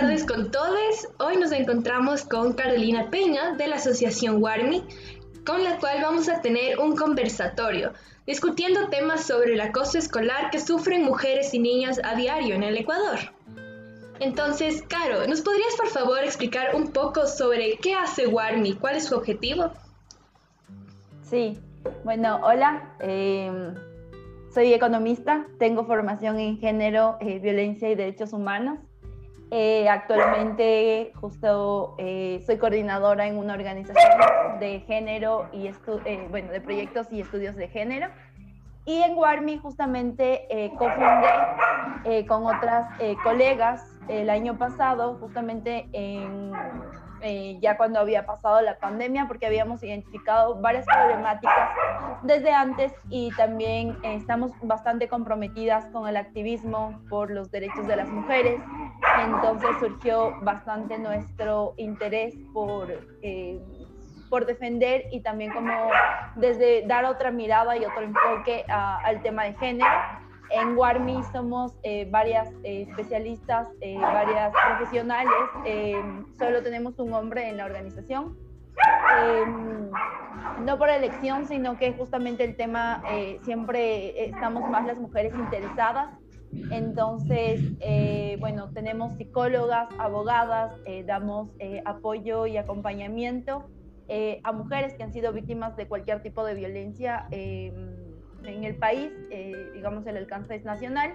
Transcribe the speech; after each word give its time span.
tardes 0.00 0.24
con 0.24 0.50
todos. 0.50 1.08
Hoy 1.18 1.36
nos 1.36 1.52
encontramos 1.52 2.24
con 2.24 2.54
Carolina 2.54 3.10
Peña 3.10 3.52
de 3.56 3.68
la 3.68 3.76
Asociación 3.76 4.42
Warmi, 4.42 4.82
con 5.44 5.62
la 5.62 5.78
cual 5.78 5.98
vamos 6.00 6.26
a 6.30 6.40
tener 6.40 6.78
un 6.78 6.96
conversatorio 6.96 7.92
discutiendo 8.26 8.88
temas 8.88 9.26
sobre 9.26 9.52
el 9.52 9.60
acoso 9.60 9.98
escolar 9.98 10.50
que 10.50 10.58
sufren 10.58 11.04
mujeres 11.04 11.52
y 11.52 11.58
niñas 11.58 12.00
a 12.02 12.14
diario 12.14 12.54
en 12.54 12.62
el 12.62 12.78
Ecuador. 12.78 13.18
Entonces, 14.20 14.82
Caro, 14.88 15.26
¿nos 15.26 15.42
podrías 15.42 15.74
por 15.76 15.88
favor 15.88 16.20
explicar 16.24 16.74
un 16.74 16.92
poco 16.92 17.26
sobre 17.26 17.76
qué 17.76 17.92
hace 17.92 18.26
Warmi? 18.26 18.76
¿Cuál 18.76 18.96
es 18.96 19.04
su 19.04 19.16
objetivo? 19.16 19.70
Sí, 21.28 21.60
bueno, 22.04 22.40
hola. 22.42 22.94
Em, 23.00 23.74
soy 24.54 24.72
economista, 24.72 25.46
tengo 25.58 25.84
formación 25.84 26.40
en 26.40 26.58
género, 26.58 27.18
eh, 27.20 27.38
violencia 27.38 27.90
y 27.90 27.96
derechos 27.96 28.32
humanos. 28.32 28.78
Eh, 29.52 29.88
actualmente 29.88 31.12
justo 31.16 31.96
eh, 31.98 32.40
soy 32.46 32.56
coordinadora 32.58 33.26
en 33.26 33.36
una 33.36 33.54
organización 33.54 34.60
de 34.60 34.80
género 34.80 35.48
y 35.52 35.66
eh, 35.66 36.26
bueno, 36.30 36.52
de 36.52 36.60
proyectos 36.60 37.08
y 37.10 37.20
estudios 37.20 37.56
de 37.56 37.66
género. 37.68 38.08
Y 38.84 39.02
en 39.02 39.16
Warmi 39.16 39.58
justamente 39.58 40.70
cofundé 40.78 42.26
con 42.26 42.46
otras 42.46 42.88
colegas 43.22 43.84
el 44.08 44.30
año 44.30 44.56
pasado, 44.56 45.16
justamente 45.20 45.86
en 45.92 46.52
eh, 47.22 47.58
ya 47.60 47.76
cuando 47.76 48.00
había 48.00 48.24
pasado 48.24 48.62
la 48.62 48.78
pandemia, 48.78 49.26
porque 49.28 49.46
habíamos 49.46 49.82
identificado 49.82 50.58
varias 50.60 50.86
problemáticas 50.86 51.70
desde 52.22 52.52
antes 52.52 52.92
y 53.10 53.30
también 53.36 53.98
eh, 54.02 54.14
estamos 54.14 54.52
bastante 54.62 55.08
comprometidas 55.08 55.86
con 55.86 56.08
el 56.08 56.16
activismo 56.16 56.98
por 57.10 57.30
los 57.30 57.50
derechos 57.50 57.86
de 57.86 57.96
las 57.96 58.08
mujeres. 58.08 58.60
Entonces 59.24 59.70
surgió 59.78 60.32
bastante 60.42 60.98
nuestro 60.98 61.74
interés 61.76 62.34
por, 62.52 62.90
eh, 63.22 63.60
por 64.28 64.46
defender 64.46 65.04
y 65.12 65.20
también 65.20 65.52
como 65.52 65.72
desde 66.36 66.86
dar 66.86 67.04
otra 67.04 67.30
mirada 67.30 67.76
y 67.76 67.84
otro 67.84 68.02
enfoque 68.02 68.64
al 68.68 69.22
tema 69.22 69.44
de 69.44 69.54
género 69.54 69.86
en 70.50 70.76
Warmi 70.76 71.22
somos 71.32 71.72
eh, 71.82 72.08
varias 72.10 72.48
eh, 72.64 72.86
especialistas, 72.88 73.68
eh, 73.80 73.96
varias 73.98 74.52
profesionales, 74.52 75.32
solo 76.38 76.62
tenemos 76.62 76.98
un 76.98 77.12
hombre 77.14 77.48
en 77.48 77.56
la 77.56 77.64
organización. 77.64 78.36
no 80.64 80.78
por 80.78 80.88
elección, 80.88 81.46
sino 81.46 81.76
que 81.76 81.92
justamente 81.92 82.44
el 82.44 82.56
tema 82.56 83.02
siempre 83.42 84.28
estamos 84.28 84.68
más 84.70 84.86
las 84.86 84.98
mujeres 84.98 85.32
interesadas. 85.34 86.10
Entonces, 86.70 87.60
bueno, 88.40 88.70
tenemos 88.72 89.14
psicólogas, 89.16 89.88
abogadas, 89.98 90.72
damos 91.06 91.50
apoyo 91.84 92.46
y 92.46 92.56
acompañamiento 92.56 93.66
a 94.42 94.52
mujeres 94.52 94.94
que 94.94 95.04
han 95.04 95.12
sido 95.12 95.32
víctimas 95.32 95.76
de 95.76 95.86
cualquier 95.86 96.22
tipo 96.22 96.44
de 96.44 96.54
violencia 96.54 97.28
en 98.44 98.64
el 98.64 98.76
país, 98.76 99.12
eh, 99.30 99.70
digamos 99.74 100.06
el 100.06 100.16
alcance 100.16 100.54
es 100.54 100.64
nacional, 100.64 101.14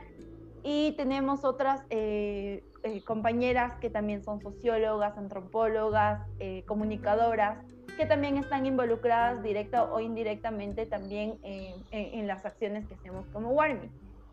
y 0.63 0.93
tenemos 0.93 1.45
otras 1.45 1.81
eh, 1.89 2.63
eh, 2.83 3.01
compañeras 3.03 3.75
que 3.79 3.89
también 3.89 4.23
son 4.23 4.41
sociólogas, 4.41 5.17
antropólogas, 5.17 6.27
comunicadoras, 6.65 7.59
que 7.97 8.05
también 8.05 8.37
están 8.37 8.65
involucradas 8.65 9.43
directa 9.43 9.83
o 9.83 9.99
indirectamente 9.99 10.85
también 10.85 11.37
en, 11.43 12.27
las 12.27 12.45
acciones 12.45 12.87
que 12.87 12.95
hacemos 12.95 13.25
como 13.27 13.51
Warmi. 13.51 13.89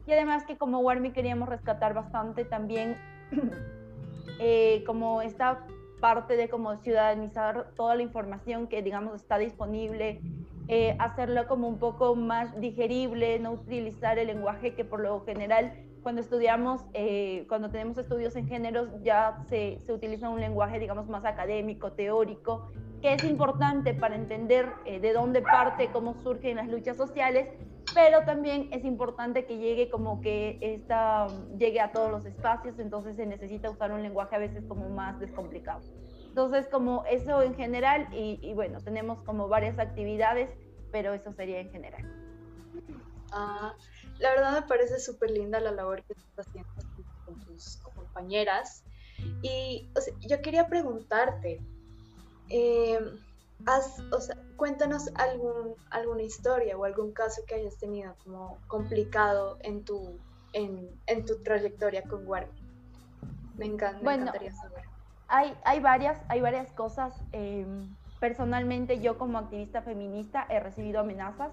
Y 0.06 0.12
además 0.12 0.44
que 0.44 0.56
como 0.56 0.80
Warmi 0.80 1.12
queríamos 1.12 1.48
rescatar 1.48 1.94
bastante 1.94 2.44
también 2.44 2.96
como 4.86 5.22
esta 5.22 5.64
parte 6.00 6.36
de 6.36 6.48
como 6.48 6.76
ciudadanizar 6.78 7.70
toda 7.76 7.94
la 7.94 8.02
información 8.02 8.66
que 8.66 8.82
digamos 8.82 9.14
está 9.14 9.38
disponible 9.38 10.20
eh, 10.68 10.96
hacerlo 10.98 11.46
como 11.48 11.68
un 11.68 11.78
poco 11.78 12.14
más 12.14 12.58
digerible, 12.60 13.38
no 13.38 13.52
utilizar 13.52 14.18
el 14.18 14.28
lenguaje 14.28 14.74
que 14.74 14.84
por 14.84 15.00
lo 15.00 15.24
general 15.24 15.72
cuando 16.02 16.20
estudiamos, 16.20 16.84
eh, 16.94 17.44
cuando 17.48 17.70
tenemos 17.70 17.98
estudios 17.98 18.34
en 18.36 18.48
géneros, 18.48 18.88
ya 19.02 19.44
se, 19.48 19.78
se, 19.80 19.92
utiliza 19.92 20.28
un 20.28 20.40
lenguaje, 20.40 20.78
digamos, 20.80 21.08
más 21.08 21.24
académico, 21.24 21.92
teórico, 21.92 22.72
que 23.00 23.14
es 23.14 23.24
importante 23.24 23.94
para 23.94 24.16
entender 24.16 24.68
eh, 24.84 24.98
de 24.98 25.12
dónde 25.12 25.42
parte, 25.42 25.90
cómo 25.92 26.14
surgen 26.14 26.56
las 26.56 26.68
luchas 26.68 26.96
sociales, 26.96 27.48
pero 27.94 28.24
también 28.24 28.68
es 28.72 28.84
importante 28.84 29.44
que 29.44 29.58
llegue 29.58 29.90
como 29.90 30.20
que 30.20 30.58
esta, 30.60 31.26
llegue 31.58 31.80
a 31.80 31.92
todos 31.92 32.10
los 32.10 32.24
espacios, 32.24 32.78
entonces 32.78 33.16
se 33.16 33.26
necesita 33.26 33.70
usar 33.70 33.92
un 33.92 34.02
lenguaje 34.02 34.36
a 34.36 34.38
veces 34.38 34.64
como 34.66 34.88
más 34.88 35.18
descomplicado. 35.20 35.80
Entonces, 36.28 36.66
como 36.68 37.04
eso 37.04 37.42
en 37.42 37.54
general, 37.54 38.08
y, 38.12 38.52
bueno, 38.54 38.80
tenemos 38.80 39.22
como 39.22 39.48
varias 39.48 39.78
actividades, 39.78 40.50
pero 40.90 41.12
eso 41.12 41.32
sería 41.32 41.60
en 41.60 41.70
general. 41.70 42.02
Ah, 43.32 43.74
la 44.18 44.30
verdad 44.30 44.60
me 44.60 44.66
parece 44.66 44.98
súper 44.98 45.30
linda 45.30 45.60
la 45.60 45.72
labor 45.72 46.02
que 46.04 46.14
estás 46.14 46.46
haciendo 46.46 46.70
con 47.26 47.38
tus 47.40 47.76
compañeras. 47.94 48.82
Y 49.42 49.90
yo 50.20 50.40
quería 50.40 50.68
preguntarte, 50.68 51.60
eh, 52.48 52.98
o 54.12 54.20
sea, 54.20 54.36
cuéntanos 54.56 55.08
algún, 55.14 55.74
alguna 55.90 56.22
historia 56.22 56.76
o 56.76 56.84
algún 56.84 57.12
caso 57.12 57.42
que 57.46 57.54
hayas 57.56 57.78
tenido 57.78 58.14
como 58.24 58.58
complicado 58.66 59.58
en 59.62 59.84
tu, 59.84 60.20
en, 60.52 60.90
en 61.06 61.24
tu 61.24 61.42
trayectoria 61.42 62.02
con 62.02 62.26
Warby. 62.26 62.52
Me, 63.56 63.66
encanta, 63.66 64.02
me 64.02 64.14
encantaría 64.14 64.52
saber 64.52 64.92
hay, 65.32 65.80
varias, 65.80 66.18
hay 66.28 66.40
varias 66.40 66.70
cosas. 66.72 67.14
Em, 67.32 67.96
personalmente 68.20 69.00
yo 69.00 69.18
como 69.18 69.38
activista 69.38 69.82
feminista 69.82 70.46
he 70.48 70.60
recibido 70.60 71.00
amenazas 71.00 71.52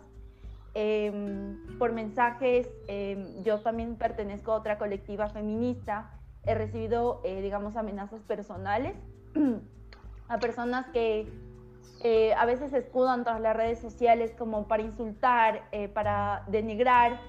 em, 0.73 1.57
por 1.77 1.93
mensajes. 1.93 2.69
Em, 2.87 3.41
yo 3.43 3.61
también 3.61 3.95
pertenezco 3.95 4.51
a 4.51 4.55
otra 4.55 4.77
colectiva 4.77 5.29
feminista. 5.29 6.11
He 6.45 6.55
recibido, 6.55 7.21
eh, 7.23 7.41
digamos, 7.41 7.75
amenazas 7.75 8.21
personales 8.23 8.95
a 10.27 10.39
personas 10.39 10.87
que 10.87 11.31
eh, 12.03 12.33
a 12.33 12.45
veces 12.45 12.73
escudan 12.73 13.23
tras 13.23 13.41
las 13.41 13.55
redes 13.55 13.79
sociales 13.79 14.33
como 14.37 14.67
para 14.67 14.83
insultar, 14.83 15.67
eh, 15.71 15.87
para 15.87 16.43
denigrar, 16.47 17.19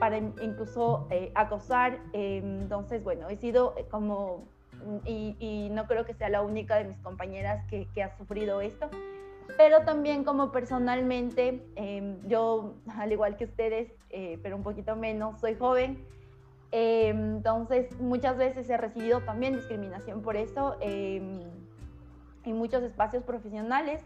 para 0.00 0.18
incluso 0.18 1.06
acosar. 1.36 2.00
entonces, 2.12 3.04
bueno, 3.04 3.28
he 3.28 3.36
sido 3.36 3.76
como 3.92 4.48
y, 5.04 5.68
no 5.70 5.86
creo 5.86 6.04
que 6.04 6.14
sea 6.14 6.28
la 6.28 6.42
única 6.42 6.76
de 6.76 6.84
mis 6.84 6.98
compañeras 6.98 7.64
que, 7.68 8.02
ha 8.02 8.16
sufrido 8.16 8.60
esto, 8.60 8.88
pero 9.56 9.82
también 9.82 10.24
como 10.24 10.52
personalmente, 10.52 11.62
em, 11.76 12.16
yo 12.28 12.74
al 12.96 13.12
igual 13.12 13.36
que 13.36 13.44
ustedes, 13.44 13.92
eh, 14.10 14.38
pero 14.42 14.56
un 14.56 14.62
poquito 14.62 14.96
menos, 14.96 15.40
soy 15.40 15.54
joven, 15.54 16.04
em, 16.72 17.36
entonces 17.36 17.98
muchas 18.00 18.36
veces 18.36 18.68
he 18.68 18.76
recibido 18.76 19.20
también 19.20 19.54
discriminación 19.54 20.22
por 20.22 20.36
eso 20.36 20.76
en 22.50 22.56
muchos 22.56 22.82
espacios 22.82 23.22
profesionales 23.24 24.02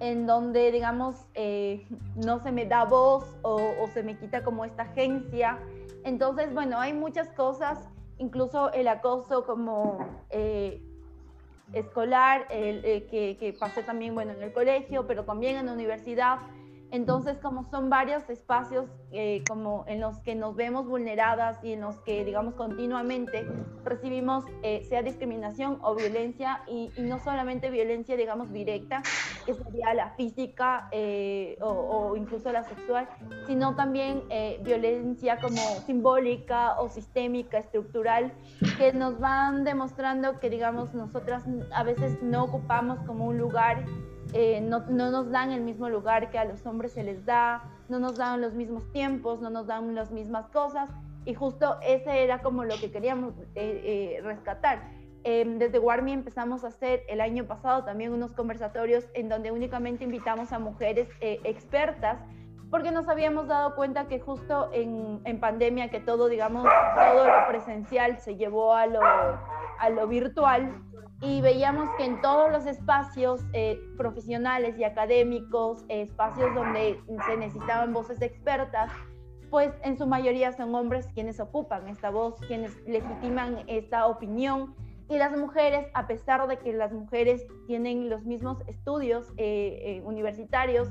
en 0.00 0.26
donde, 0.26 0.72
digamos, 0.72 1.26
eh, 1.34 1.86
no 2.16 2.40
se 2.40 2.50
me 2.50 2.66
da 2.66 2.84
voz 2.84 3.24
o, 3.42 3.60
o, 3.80 3.86
se 3.88 4.02
me 4.02 4.18
quita 4.18 4.42
como 4.42 4.64
esta 4.64 4.82
agencia. 4.82 5.58
Entonces, 6.04 6.52
bueno, 6.52 6.80
hay 6.80 6.92
muchas 6.92 7.28
cosas 7.30 7.88
incluso 8.18 8.72
el 8.72 8.88
acoso 8.88 9.44
como 9.44 9.98
eh, 10.30 10.82
escolar, 11.72 12.46
el, 12.50 12.84
eh, 12.84 13.06
que, 13.10 13.36
que, 13.38 13.52
pasé 13.52 13.82
también 13.82 14.14
bueno, 14.14 14.32
en 14.32 14.42
el 14.42 14.52
colegio, 14.52 15.06
pero 15.06 15.24
también 15.24 15.56
en 15.56 15.66
la 15.66 15.72
universidad. 15.72 16.38
Entonces, 16.94 17.38
como 17.38 17.64
son 17.72 17.90
varios 17.90 18.30
espacios 18.30 18.86
eh, 19.10 19.42
como 19.48 19.84
en 19.88 20.00
los 20.00 20.20
que 20.20 20.36
nos 20.36 20.54
vemos 20.54 20.86
vulneradas 20.86 21.58
y 21.64 21.72
en 21.72 21.80
los 21.80 21.96
que, 22.02 22.24
digamos, 22.24 22.54
continuamente 22.54 23.44
recibimos 23.82 24.44
eh, 24.62 24.84
sea 24.88 25.02
discriminación 25.02 25.80
o 25.82 25.96
violencia, 25.96 26.62
y, 26.68 26.92
no 26.98 27.18
solamente 27.18 27.68
violencia, 27.70 28.16
digamos, 28.16 28.52
directa, 28.52 29.02
que 29.44 29.54
sería 29.54 29.92
la 29.92 30.10
física 30.10 30.88
eh, 30.92 31.58
o, 31.60 31.68
o, 31.68 32.16
incluso 32.16 32.52
la 32.52 32.62
sexual, 32.62 33.08
sino 33.48 33.74
también 33.74 34.22
violencia 34.62 35.40
como 35.40 35.60
simbólica 35.86 36.80
o 36.80 36.88
sistémica, 36.88 37.58
estructural, 37.58 38.32
que 38.78 38.92
nos 38.92 39.18
van 39.18 39.64
demostrando 39.64 40.38
que, 40.38 40.48
digamos, 40.48 40.94
nosotras 40.94 41.42
a 41.72 41.82
veces 41.82 42.22
no 42.22 42.44
ocupamos 42.44 43.00
como 43.00 43.26
un 43.26 43.36
lugar 43.36 43.84
eh, 44.36 44.60
no, 44.60 44.80
nos 44.80 45.30
dan 45.30 45.52
el 45.52 45.60
mismo 45.60 45.88
lugar 45.88 46.28
que 46.32 46.38
a 46.40 46.44
los 46.44 46.66
hombres 46.66 46.90
se 46.90 47.04
les 47.04 47.24
da, 47.24 47.62
no 47.88 48.00
nos 48.00 48.16
dan 48.16 48.40
los 48.40 48.52
mismos 48.52 48.90
tiempos, 48.90 49.40
no 49.40 49.48
nos 49.48 49.68
dan 49.68 49.94
las 49.94 50.10
mismas 50.10 50.48
cosas. 50.48 50.90
Y 51.24 51.34
justo 51.34 51.78
ese 51.82 52.24
era 52.24 52.42
como 52.42 52.64
lo 52.64 52.74
que 52.80 52.90
queríamos 52.90 53.34
eh, 53.54 54.16
eh, 54.16 54.20
rescatar. 54.24 54.90
Em, 55.22 55.58
desde 55.60 55.78
Warmi 55.78 56.12
empezamos 56.12 56.64
a 56.64 56.68
hacer 56.68 57.04
el 57.08 57.20
año 57.20 57.46
pasado 57.46 57.84
también 57.84 58.12
unos 58.12 58.32
conversatorios 58.32 59.06
en 59.14 59.28
donde 59.28 59.52
únicamente 59.52 60.02
invitamos 60.02 60.52
a 60.52 60.58
mujeres 60.58 61.08
expertas 61.20 62.18
porque 62.70 62.90
nos 62.90 63.08
habíamos 63.08 63.46
dado 63.46 63.76
cuenta 63.76 64.08
que 64.08 64.18
justo 64.18 64.68
en, 64.72 65.40
pandemia 65.40 65.90
que 65.90 66.00
todo, 66.00 66.28
digamos, 66.28 66.64
todo 66.96 67.24
lo 67.24 67.46
presencial 67.46 68.18
se 68.18 68.34
llevó 68.34 68.74
a 68.74 68.86
lo 68.86 70.08
virtual 70.08 70.82
y 71.20 71.40
veíamos 71.40 71.88
que 71.96 72.04
en 72.04 72.20
todos 72.20 72.50
los 72.50 72.66
espacios 72.66 73.40
eh, 73.52 73.80
profesionales 73.96 74.76
y 74.78 74.84
académicos, 74.84 75.84
espacios 75.88 76.54
donde 76.54 77.00
se 77.26 77.36
necesitaban 77.36 77.92
voces 77.92 78.20
expertas, 78.20 78.90
pues 79.50 79.72
en 79.82 79.96
su 79.96 80.06
mayoría 80.06 80.52
son 80.52 80.74
hombres 80.74 81.06
quienes 81.14 81.38
ocupan 81.40 81.88
esta 81.88 82.10
voz, 82.10 82.34
quienes 82.46 82.76
legitiman 82.86 83.64
esta 83.68 84.06
opinión. 84.06 84.74
Y 85.08 85.16
las 85.18 85.36
mujeres, 85.36 85.86
a 85.94 86.06
pesar 86.06 86.46
de 86.48 86.58
que 86.58 86.72
las 86.72 86.92
mujeres 86.92 87.46
tienen 87.66 88.08
los 88.08 88.24
mismos 88.24 88.58
estudios 88.66 89.32
eh, 89.36 89.80
eh, 89.84 90.02
universitarios, 90.04 90.88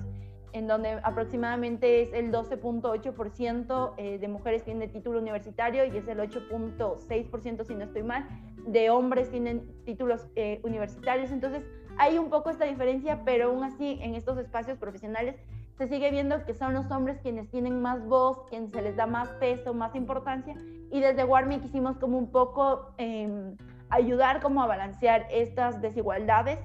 en 0.53 0.67
donde 0.67 0.99
aproximadamente 1.03 2.01
es 2.01 2.13
el 2.13 2.31
12.8% 2.31 3.93
eh, 3.97 4.17
de 4.19 4.27
mujeres 4.27 4.63
tienen 4.63 4.91
título 4.91 5.19
universitario 5.19 5.85
y 5.85 5.97
es 5.97 6.07
el 6.07 6.19
8.6%, 6.19 7.65
si 7.65 7.75
no 7.75 7.83
estoy 7.83 8.03
mal, 8.03 8.27
de 8.65 8.89
hombres 8.89 9.29
tienen 9.29 9.67
títulos 9.83 10.27
universitarios. 10.63 11.31
Entonces, 11.31 11.63
hay 11.97 12.17
un 12.17 12.29
poco 12.29 12.49
esta 12.49 12.65
diferencia, 12.65 13.23
pero 13.25 13.49
aún 13.49 13.63
así 13.63 13.99
en 14.01 14.15
estos 14.15 14.37
espacios 14.37 14.77
profesionales 14.77 15.35
se 15.77 15.87
sigue 15.87 16.11
viendo 16.11 16.45
que 16.45 16.53
son 16.53 16.73
los 16.73 16.89
hombres 16.91 17.19
quienes 17.21 17.49
tienen 17.49 17.81
más 17.81 18.05
voz, 18.05 18.43
quienes 18.49 18.71
se 18.71 18.81
les 18.81 18.95
da 18.95 19.07
más 19.07 19.29
peso, 19.39 19.73
más 19.73 19.95
importancia. 19.95 20.55
Y 20.91 20.99
desde 20.99 21.23
Warmi 21.23 21.59
quisimos 21.59 21.97
como 21.97 22.17
un 22.17 22.31
poco 22.31 22.93
em, 22.97 23.57
ayudar 23.89 24.41
como 24.41 24.61
a 24.61 24.67
balancear 24.67 25.27
estas 25.31 25.81
desigualdades. 25.81 26.59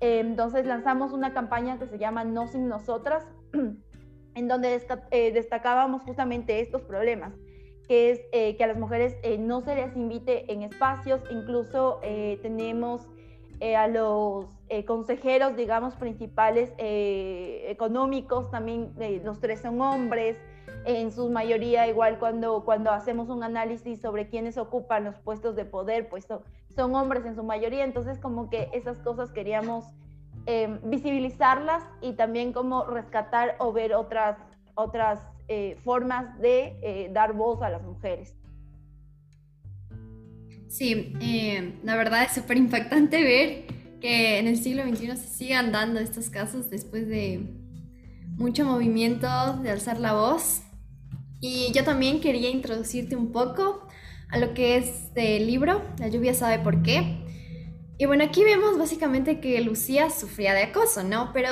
Entonces 0.00 0.66
lanzamos 0.66 1.12
una 1.12 1.32
campaña 1.32 1.78
que 1.78 1.86
se 1.86 1.98
llama 1.98 2.24
No 2.24 2.46
sin 2.46 2.68
nosotras, 2.68 3.26
en 4.34 4.48
donde 4.48 4.80
eh, 5.10 5.32
destacábamos 5.32 6.02
justamente 6.02 6.60
estos 6.60 6.82
problemas, 6.82 7.34
que 7.88 8.10
es 8.10 8.20
eh, 8.32 8.56
que 8.56 8.64
a 8.64 8.68
las 8.68 8.78
mujeres 8.78 9.16
eh, 9.22 9.38
no 9.38 9.60
se 9.62 9.74
les 9.74 9.96
invite 9.96 10.52
en 10.52 10.62
espacios, 10.62 11.20
incluso 11.30 12.00
tenemos 12.42 13.08
a 13.76 13.88
los 13.88 14.46
consejeros, 14.86 15.56
digamos, 15.56 15.96
principales 15.96 16.72
económicos, 16.78 18.52
también 18.52 18.92
los 19.24 19.40
tres 19.40 19.62
son 19.62 19.80
hombres, 19.80 20.38
en 20.84 21.10
su 21.10 21.28
mayoría 21.28 21.88
igual 21.88 22.20
cuando, 22.20 22.64
cuando 22.64 22.92
hacemos 22.92 23.28
un 23.30 23.42
análisis 23.42 24.00
sobre 24.00 24.28
quiénes 24.28 24.58
ocupan 24.58 25.02
los 25.02 25.18
puestos 25.18 25.56
de 25.56 25.64
poder, 25.64 26.08
pues 26.08 26.28
son, 26.78 26.94
hombres 26.94 27.26
en 27.26 27.34
su 27.34 27.42
mayoría, 27.42 27.84
entonces 27.84 28.18
como 28.18 28.48
que 28.48 28.70
esas 28.72 28.98
cosas 28.98 29.30
queríamos 29.30 29.84
visibilizarlas 30.84 31.82
y 32.00 32.14
también 32.14 32.54
como 32.54 32.84
rescatar 32.86 33.56
o 33.58 33.70
ver 33.74 33.92
otras, 33.92 34.38
otras 34.76 35.20
formas 35.84 36.38
de 36.40 37.10
dar 37.12 37.34
voz 37.34 37.60
a 37.60 37.68
las 37.68 37.82
mujeres. 37.82 38.38
Sí, 40.68 41.14
eh, 41.20 41.72
la 41.82 41.96
verdad 41.96 42.24
es 42.24 42.32
súper 42.32 42.58
impactante 42.58 43.22
ver 43.22 43.64
que 44.00 44.38
en 44.38 44.46
el 44.46 44.58
siglo 44.58 44.84
XXI 44.84 45.16
se 45.16 45.28
sigan 45.28 45.72
dando 45.72 45.98
estos 45.98 46.28
casos 46.28 46.68
después 46.68 47.08
de 47.08 47.48
mucho 48.36 48.66
movimiento 48.66 49.26
de 49.62 49.70
alzar 49.70 49.98
la 49.98 50.12
voz. 50.12 50.62
Y 51.40 51.72
yo 51.72 51.84
también 51.84 52.20
quería 52.20 52.50
introducirte 52.50 53.16
un 53.16 53.32
poco 53.32 53.87
a 54.30 54.38
lo 54.38 54.54
que 54.54 54.76
es 54.76 55.10
el 55.14 55.46
libro, 55.46 55.82
La 55.98 56.08
lluvia 56.08 56.34
sabe 56.34 56.58
por 56.58 56.82
qué. 56.82 57.24
Y 57.98 58.06
bueno, 58.06 58.24
aquí 58.24 58.44
vemos 58.44 58.78
básicamente 58.78 59.40
que 59.40 59.60
Lucía 59.60 60.10
sufría 60.10 60.54
de 60.54 60.64
acoso, 60.64 61.02
¿no? 61.02 61.32
Pero 61.32 61.50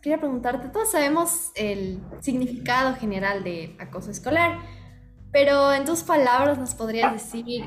quería 0.00 0.18
preguntarte, 0.18 0.68
todos 0.68 0.90
sabemos 0.90 1.52
el 1.54 2.00
significado 2.20 2.94
general 2.96 3.44
de 3.44 3.76
acoso 3.78 4.10
escolar, 4.10 4.58
pero 5.30 5.72
en 5.72 5.84
tus 5.84 6.02
palabras 6.02 6.58
nos 6.58 6.74
podrías 6.74 7.12
decir 7.12 7.64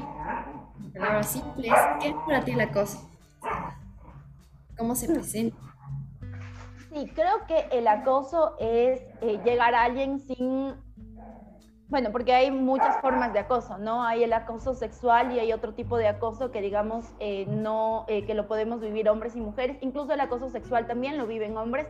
palabras 0.97 1.31
simples, 1.31 1.73
¿qué 1.99 2.09
es 2.09 2.15
para 2.25 2.43
ti 2.43 2.51
el 2.51 2.61
acoso? 2.61 3.09
¿Cómo 4.77 4.95
se 4.95 5.07
presenta? 5.13 5.57
Sí, 6.91 7.11
creo 7.13 7.45
que 7.47 7.67
el 7.71 7.87
acoso 7.87 8.55
es 8.59 9.01
eh, 9.21 9.39
llegar 9.43 9.75
a 9.75 9.83
alguien 9.83 10.19
sin, 10.19 10.75
bueno, 11.87 12.11
porque 12.11 12.33
hay 12.33 12.51
muchas 12.51 12.99
formas 13.01 13.33
de 13.33 13.39
acoso, 13.39 13.77
¿no? 13.77 14.03
Hay 14.03 14.23
el 14.23 14.33
acoso 14.33 14.73
sexual 14.73 15.31
y 15.31 15.39
hay 15.39 15.53
otro 15.53 15.73
tipo 15.73 15.97
de 15.97 16.07
acoso 16.07 16.51
que 16.51 16.61
digamos 16.61 17.05
eh, 17.19 17.45
no, 17.47 18.05
eh, 18.07 18.25
que 18.25 18.33
lo 18.33 18.47
podemos 18.47 18.81
vivir 18.81 19.07
hombres 19.09 19.35
y 19.35 19.41
mujeres, 19.41 19.77
incluso 19.81 20.13
el 20.13 20.19
acoso 20.19 20.49
sexual 20.49 20.87
también 20.87 21.17
lo 21.17 21.27
viven 21.27 21.57
hombres, 21.57 21.87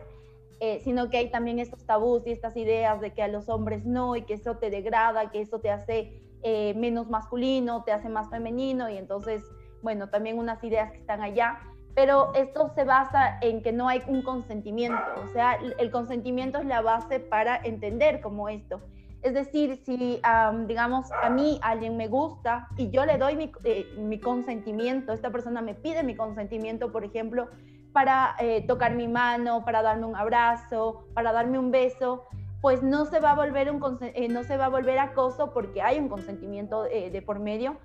sino 0.84 1.10
que 1.10 1.18
hay 1.18 1.30
también 1.30 1.58
estos 1.58 1.84
tabús 1.84 2.26
y 2.26 2.32
estas 2.32 2.56
ideas 2.56 2.98
de 3.02 3.12
que 3.12 3.22
a 3.22 3.28
los 3.28 3.50
hombres 3.50 3.84
no 3.84 4.16
y 4.16 4.22
que 4.22 4.32
eso 4.32 4.56
te 4.56 4.70
degrada, 4.70 5.30
que 5.30 5.42
eso 5.42 5.58
te 5.58 5.70
hace 5.70 6.18
eh, 6.48 6.74
menos 6.74 7.08
masculino, 7.08 7.82
te 7.82 7.90
hace 7.90 8.08
más 8.08 8.30
femenino 8.30 8.88
y 8.88 8.96
entonces, 8.96 9.42
bueno, 9.82 10.10
también 10.10 10.38
unas 10.38 10.62
ideas 10.62 10.92
que 10.92 10.98
están 10.98 11.20
allá. 11.20 11.58
Pero 11.96 12.32
esto 12.34 12.70
se 12.74 12.84
basa 12.84 13.38
en 13.40 13.64
que 13.64 13.72
no 13.72 13.88
hay 13.88 14.02
un 14.06 14.22
consentimiento, 14.22 15.02
o 15.24 15.28
sea, 15.32 15.58
el 15.78 15.90
consentimiento 15.90 16.58
es 16.58 16.66
la 16.66 16.82
base 16.82 17.18
para 17.18 17.56
entender 17.56 18.20
como 18.20 18.48
esto. 18.48 18.80
Es 19.22 19.34
decir, 19.34 19.80
si, 19.84 20.20
digamos, 20.66 21.10
a 21.22 21.30
mí 21.30 21.58
alguien 21.62 21.96
me 21.96 22.06
gusta 22.06 22.68
y 22.76 22.90
yo 22.90 23.04
le 23.04 23.18
doy 23.18 23.36
mi, 23.36 23.52
eh, 23.64 23.86
mi, 23.98 24.20
consentimiento, 24.20 25.12
esta 25.12 25.30
persona 25.30 25.62
me 25.62 25.74
pide 25.74 26.02
mi 26.02 26.14
consentimiento, 26.14 26.92
por 26.92 27.04
ejemplo, 27.04 27.48
para 27.92 28.36
eh, 28.38 28.64
tocar 28.66 28.94
mi 28.94 29.08
mano, 29.08 29.64
para 29.64 29.82
darme 29.82 30.06
un 30.06 30.16
abrazo, 30.16 31.06
para 31.14 31.32
darme 31.32 31.58
un 31.58 31.70
beso, 31.70 32.24
pues 32.60 32.82
no 32.82 33.04
se 33.06 33.18
va 33.18 33.32
a 33.32 33.34
volver, 33.34 33.70
un, 33.70 33.98
eh, 34.00 34.28
no 34.28 34.44
se 34.44 34.56
va 34.56 34.66
a 34.66 34.68
volver 34.68 34.98
acoso 34.98 35.52
porque 35.52 35.82
hay 35.82 35.98
un 35.98 36.08
consentimiento 36.08 36.82
de 36.84 37.22
por 37.22 37.38
medio. 37.38 37.76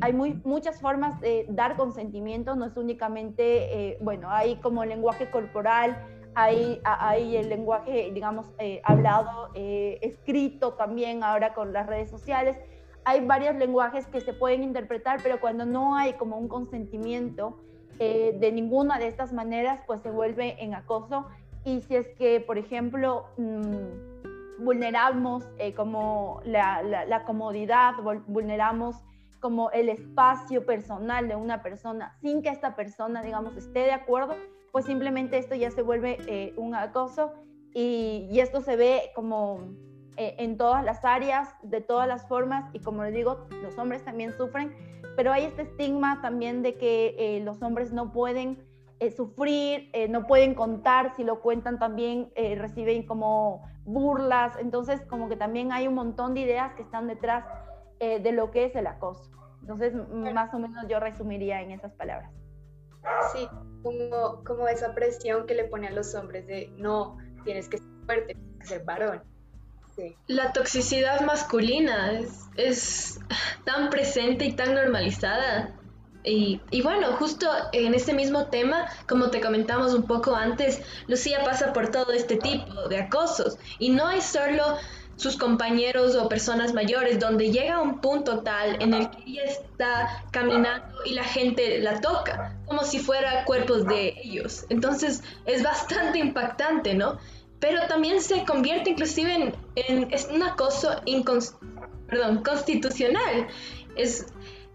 Hay 0.00 0.12
muchas 0.12 0.80
formas 0.80 1.20
de 1.20 1.46
dar 1.50 1.76
consentimiento, 1.76 2.56
no 2.56 2.64
es 2.64 2.76
únicamente, 2.76 3.96
bueno, 4.00 4.28
hay 4.28 4.56
como 4.56 4.84
lenguaje 4.84 5.30
corporal, 5.30 5.96
hay, 6.34 7.36
el 7.36 7.48
lenguaje, 7.48 8.10
digamos, 8.12 8.46
hablado, 8.84 9.50
escrito 9.54 10.74
también 10.74 11.22
ahora 11.22 11.54
con 11.54 11.72
las 11.72 11.86
redes 11.86 12.10
sociales. 12.10 12.56
Hay 13.04 13.24
varios 13.26 13.56
lenguajes 13.56 14.06
que 14.06 14.20
se 14.20 14.32
pueden 14.32 14.62
interpretar, 14.62 15.20
pero 15.22 15.40
cuando 15.40 15.64
no 15.66 15.96
hay 15.96 16.12
como 16.14 16.38
un 16.38 16.48
consentimiento 16.48 17.58
de 17.98 18.50
ninguna 18.52 18.98
de 18.98 19.08
estas 19.08 19.32
maneras, 19.32 19.80
pues 19.86 20.00
se 20.02 20.10
vuelve 20.10 20.62
en 20.62 20.74
acoso. 20.74 21.26
Y 21.64 21.80
si 21.82 21.96
es 21.96 22.08
que, 22.16 22.40
por 22.40 22.56
ejemplo, 22.56 23.26
mm, 23.36 24.18
vulneramos 24.58 25.48
eh, 25.58 25.74
como 25.74 26.40
la, 26.44 27.22
comodidad, 27.26 27.94
vulneramos 28.26 28.96
como 29.40 29.70
el 29.70 29.88
espacio 29.88 30.66
personal 30.66 31.28
de 31.28 31.36
una 31.36 31.62
persona 31.62 32.16
sin 32.20 32.42
que 32.42 32.48
esta 32.48 32.74
persona, 32.74 33.22
digamos, 33.22 33.56
esté 33.56 33.80
de 33.80 33.92
acuerdo, 33.92 34.34
pues 34.72 34.84
simplemente 34.84 35.38
esto 35.38 35.54
ya 35.54 35.70
se 35.70 35.82
vuelve 35.82 36.18
eh, 36.26 36.54
un 36.56 36.74
acoso 36.74 37.32
y, 37.74 38.28
y, 38.30 38.40
esto 38.40 38.60
se 38.60 38.76
ve 38.76 39.10
como 39.14 39.60
eh, 40.16 40.36
en 40.38 40.56
todas 40.56 40.84
las 40.84 41.04
áreas, 41.04 41.48
de 41.62 41.80
todas 41.80 42.08
las 42.08 42.26
formas 42.26 42.70
y 42.72 42.80
como 42.80 43.04
les 43.04 43.14
digo, 43.14 43.46
los 43.62 43.76
hombres 43.78 44.04
también 44.04 44.32
sufren, 44.36 44.74
pero 45.16 45.32
hay 45.32 45.44
este 45.44 45.62
estigma 45.62 46.20
también 46.22 46.62
de 46.62 46.74
que 46.76 47.40
los 47.44 47.60
hombres 47.62 47.92
no 47.92 48.12
pueden 48.12 48.58
sufrir, 49.16 49.90
no 50.10 50.26
pueden 50.26 50.54
contar, 50.54 51.14
si 51.14 51.24
lo 51.24 51.40
cuentan 51.40 51.78
también 51.78 52.32
reciben 52.56 53.04
como 53.04 53.62
burlas, 53.88 54.54
entonces 54.60 55.00
como 55.08 55.28
que 55.28 55.36
también 55.36 55.72
hay 55.72 55.88
un 55.88 55.94
montón 55.94 56.34
de 56.34 56.40
ideas 56.40 56.74
que 56.74 56.82
están 56.82 57.08
detrás 57.08 57.44
eh, 58.00 58.20
de 58.20 58.32
lo 58.32 58.50
que 58.50 58.66
es 58.66 58.76
el 58.76 58.86
acoso. 58.86 59.30
Entonces, 59.60 59.92
más 60.12 60.54
o 60.54 60.58
menos 60.58 60.86
yo 60.88 61.00
resumiría 61.00 61.62
en 61.62 61.72
esas 61.72 61.92
palabras. 61.94 62.30
Sí, 63.32 63.48
como, 63.82 64.44
como 64.44 64.68
esa 64.68 64.94
presión 64.94 65.46
que 65.46 65.54
le 65.54 65.64
pone 65.64 65.88
a 65.88 65.92
los 65.92 66.14
hombres 66.14 66.46
de 66.46 66.72
no, 66.76 67.18
tienes 67.44 67.68
que 67.68 67.78
ser 67.78 67.86
fuerte, 68.06 68.34
tienes 68.34 68.58
que 68.60 68.66
ser 68.66 68.84
varón. 68.84 69.22
La 70.26 70.52
toxicidad 70.52 71.20
masculina 71.22 72.12
es, 72.12 72.44
es 72.56 73.20
tan 73.64 73.90
presente 73.90 74.44
y 74.44 74.52
tan 74.52 74.74
normalizada. 74.74 75.74
Y, 76.24 76.82
bueno, 76.82 77.14
justo 77.14 77.48
en 77.72 77.94
este 77.94 78.12
mismo 78.12 78.46
tema, 78.46 78.86
como 79.08 79.30
te 79.30 79.40
comentamos 79.40 79.94
un 79.94 80.06
poco 80.06 80.34
antes, 80.34 80.82
Lucía 81.06 81.42
pasa 81.42 81.72
por 81.72 81.90
todo 81.90 82.12
este 82.12 82.36
tipo 82.36 82.88
de 82.88 82.98
acosos. 82.98 83.56
Y 83.78 83.90
no 83.90 84.10
es 84.10 84.24
solo 84.24 84.76
sus 85.18 85.36
compañeros 85.36 86.14
o 86.14 86.28
personas 86.28 86.72
mayores, 86.72 87.18
donde 87.18 87.50
llega 87.50 87.82
un 87.82 88.00
punto 88.00 88.40
tal 88.44 88.80
en 88.80 88.94
el 88.94 89.10
que 89.10 89.22
ella 89.26 89.44
está 89.44 90.24
caminando 90.30 90.94
y 91.04 91.12
la 91.12 91.24
gente 91.24 91.80
la 91.80 92.00
toca, 92.00 92.56
como 92.66 92.84
si 92.84 93.00
fuera 93.00 93.44
cuerpos 93.44 93.84
de 93.86 94.14
ellos. 94.22 94.64
Entonces 94.68 95.24
es 95.44 95.64
bastante 95.64 96.20
impactante, 96.20 96.94
¿no? 96.94 97.18
Pero 97.58 97.84
también 97.88 98.22
se 98.22 98.44
convierte 98.44 98.90
inclusive 98.90 99.52
en, 99.74 100.12
es 100.12 100.28
un 100.32 100.42
acoso 100.44 101.02
perdón, 102.06 102.44
constitucional. 102.44 103.48
Es, 103.96 104.26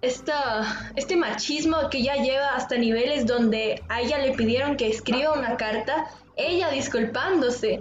este 0.01 1.15
machismo 1.15 1.89
que 1.89 2.03
ya 2.03 2.15
lleva 2.15 2.55
hasta 2.55 2.75
niveles 2.75 3.25
donde 3.25 3.81
a 3.87 4.01
ella 4.01 4.17
le 4.17 4.33
pidieron 4.33 4.75
que 4.75 4.89
escriba 4.89 5.31
una 5.31 5.55
carta, 5.55 6.07
ella 6.35 6.69
disculpándose, 6.71 7.79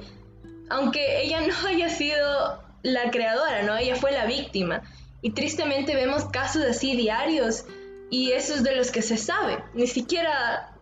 aunque 0.73 1.23
ella 1.23 1.41
no 1.47 1.69
haya 1.69 1.89
sido 1.89 2.63
la 2.83 3.11
creadora, 3.11 3.63
¿no? 3.63 3.77
Ella 3.77 3.97
fue 3.97 4.11
la 4.13 4.27
víctima. 4.27 4.83
Y 5.21 5.31
tristemente 5.31 5.95
vemos 5.95 6.25
casos 6.25 6.65
así 6.65 6.97
diarios 6.97 7.65
y 8.11 8.33
eso 8.33 8.55
es 8.55 8.65
de 8.65 8.75
los 8.75 8.91
que 8.91 9.03
se 9.03 9.17
sabe, 9.17 9.63
ni 9.75 9.87
siquiera 9.87 10.75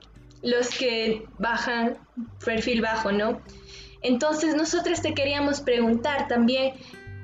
los 0.42 0.70
que 0.70 1.26
bajan 1.38 1.99
perfil 2.42 2.80
bajo, 2.80 3.12
¿no? 3.12 3.42
Entonces 4.02 4.54
nosotros 4.54 5.02
te 5.02 5.12
queríamos 5.12 5.61
preguntar 5.61 6.26
también 6.26 6.73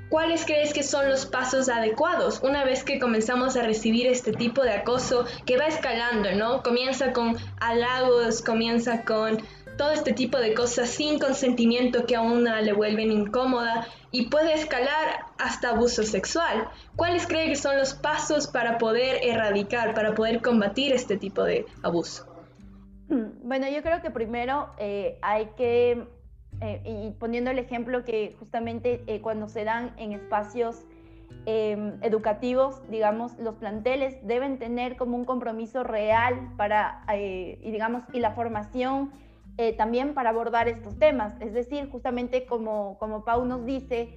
¿Cuáles 0.09 0.45
crees 0.45 0.73
que 0.73 0.83
son 0.83 1.09
los 1.09 1.25
pasos 1.25 1.67
adecuados 1.67 2.39
una 2.41 2.63
vez 2.63 2.83
que 2.83 2.97
comenzamos 2.97 3.57
a 3.57 3.63
recibir 3.63 4.07
este 4.07 4.31
tipo 4.31 4.63
de 4.63 4.71
acoso 4.71 5.25
que 5.45 5.57
va 5.57 5.65
escalando, 5.65 6.31
¿no? 6.31 6.63
Comienza 6.63 7.11
con 7.11 7.35
halagos, 7.59 8.41
comienza 8.41 9.03
con 9.03 9.43
todo 9.77 9.91
este 9.91 10.13
tipo 10.13 10.37
de 10.37 10.53
cosas 10.53 10.89
sin 10.89 11.19
consentimiento 11.19 12.05
que 12.05 12.15
a 12.15 12.21
una 12.21 12.61
le 12.61 12.73
vuelven 12.73 13.11
incómoda 13.11 13.87
y 14.11 14.29
puede 14.29 14.53
escalar 14.53 15.25
hasta 15.37 15.69
abuso 15.69 16.03
sexual. 16.03 16.67
¿Cuáles 16.95 17.27
crees 17.27 17.49
que 17.49 17.55
son 17.55 17.77
los 17.77 17.93
pasos 17.93 18.47
para 18.47 18.77
poder 18.77 19.19
erradicar, 19.23 19.93
para 19.93 20.13
poder 20.15 20.41
combatir 20.41 20.91
este 20.93 21.17
tipo 21.17 21.43
de 21.43 21.65
abuso? 21.83 22.25
Bueno, 23.43 23.69
yo 23.69 23.81
creo 23.83 24.01
que 24.01 24.11
primero 24.11 24.69
eh, 24.79 25.17
hay 25.21 25.47
que 25.55 26.07
eh, 26.61 26.81
y 26.85 27.11
poniendo 27.19 27.51
el 27.51 27.59
ejemplo 27.59 28.03
que 28.03 28.35
justamente 28.39 29.03
eh, 29.05 29.21
cuando 29.21 29.47
se 29.47 29.63
dan 29.63 29.93
en 29.97 30.13
espacios 30.13 30.85
em, 31.45 32.01
educativos, 32.01 32.81
digamos, 32.89 33.37
los 33.37 33.55
planteles 33.55 34.17
deben 34.25 34.57
tener 34.57 34.97
como 34.97 35.17
un 35.17 35.25
compromiso 35.25 35.83
real 35.83 36.53
para, 36.57 37.03
eh, 37.13 37.59
y 37.61 37.71
digamos, 37.71 38.03
y 38.11 38.19
la 38.19 38.31
formación 38.31 39.11
también 39.77 40.13
para 40.13 40.29
abordar 40.29 40.67
estos 40.67 40.99
temas. 40.99 41.33
Es 41.39 41.53
decir, 41.53 41.89
justamente 41.89 42.45
como, 42.45 42.97
como 42.99 43.23
Pau 43.23 43.45
nos 43.45 43.65
dice, 43.65 44.09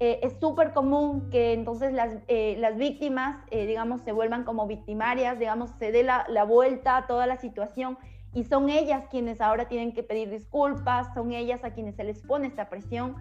es 0.00 0.32
súper 0.40 0.72
común 0.72 1.30
que 1.30 1.52
entonces 1.52 1.92
las, 1.92 2.16
las 2.28 2.76
víctimas, 2.76 3.44
digamos, 3.50 4.00
se 4.02 4.12
vuelvan 4.12 4.44
como 4.44 4.66
victimarias, 4.66 5.38
digamos, 5.38 5.70
se 5.78 5.92
dé 5.92 6.02
la, 6.02 6.26
la 6.28 6.44
vuelta 6.44 6.96
a 6.96 7.06
toda 7.06 7.26
la 7.26 7.36
situación 7.36 7.96
y 8.32 8.44
son 8.44 8.68
ellas 8.68 9.04
quienes 9.10 9.40
ahora 9.40 9.68
tienen 9.68 9.92
que 9.92 10.02
pedir 10.02 10.30
disculpas, 10.30 11.12
son 11.14 11.32
ellas 11.32 11.64
a 11.64 11.70
quienes 11.72 11.96
se 11.96 12.04
les 12.04 12.20
pone 12.22 12.46
esta 12.46 12.68
presión 12.68 13.16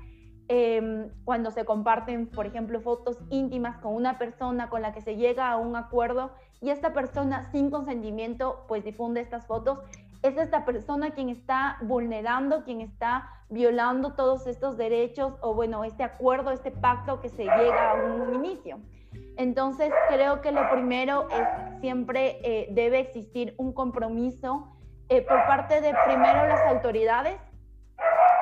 em, 0.48 1.10
cuando 1.24 1.52
se 1.52 1.66
comparten, 1.66 2.28
por 2.28 2.46
ejemplo, 2.46 2.80
fotos 2.82 3.18
íntimas 3.30 3.78
con 3.78 3.94
una 3.94 4.18
persona 4.18 4.70
con 4.70 4.82
la 4.82 4.94
que 4.94 5.02
se 5.02 5.16
llega 5.16 5.50
a 5.50 5.58
un 5.58 5.76
acuerdo 5.76 6.32
y 6.62 6.70
esta 6.70 6.94
persona 6.94 7.50
sin 7.52 7.70
consentimiento 7.70 8.66
pues 8.68 8.84
difunde 8.84 9.22
estas 9.22 9.46
fotos. 9.46 9.80
Es 10.22 10.38
esta 10.38 10.66
persona 10.66 11.12
quien 11.12 11.30
está 11.30 11.78
vulnerando, 11.82 12.64
quien 12.64 12.82
está 12.82 13.30
violando 13.50 14.14
todos 14.14 14.48
estos 14.48 14.78
derechos 14.78 15.34
o 15.42 15.54
bueno, 15.54 15.84
este 15.84 16.04
acuerdo, 16.04 16.52
este 16.52 16.72
pacto 16.72 17.22
que 17.22 17.30
se 17.30 17.44
llega 17.44 17.92
a 17.92 17.94
un 17.96 18.36
inicio. 18.36 18.80
Entonces 19.38 19.92
creo 20.10 20.42
que 20.42 20.52
lo 20.52 20.70
primero 20.70 21.28
es 21.30 21.80
siempre 21.80 22.40
eh, 22.44 22.68
debe 22.72 23.00
existir 23.00 23.54
un 23.58 23.74
compromiso 23.74 24.76
eh, 25.10 25.22
por 25.22 25.46
parte 25.46 25.80
de 25.80 25.94
primero 26.06 26.48
las 26.48 26.62
autoridades, 26.68 27.40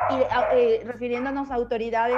y 0.09 0.21
eh, 0.53 0.83
refiriéndonos 0.85 1.51
a 1.51 1.55
autoridades 1.55 2.17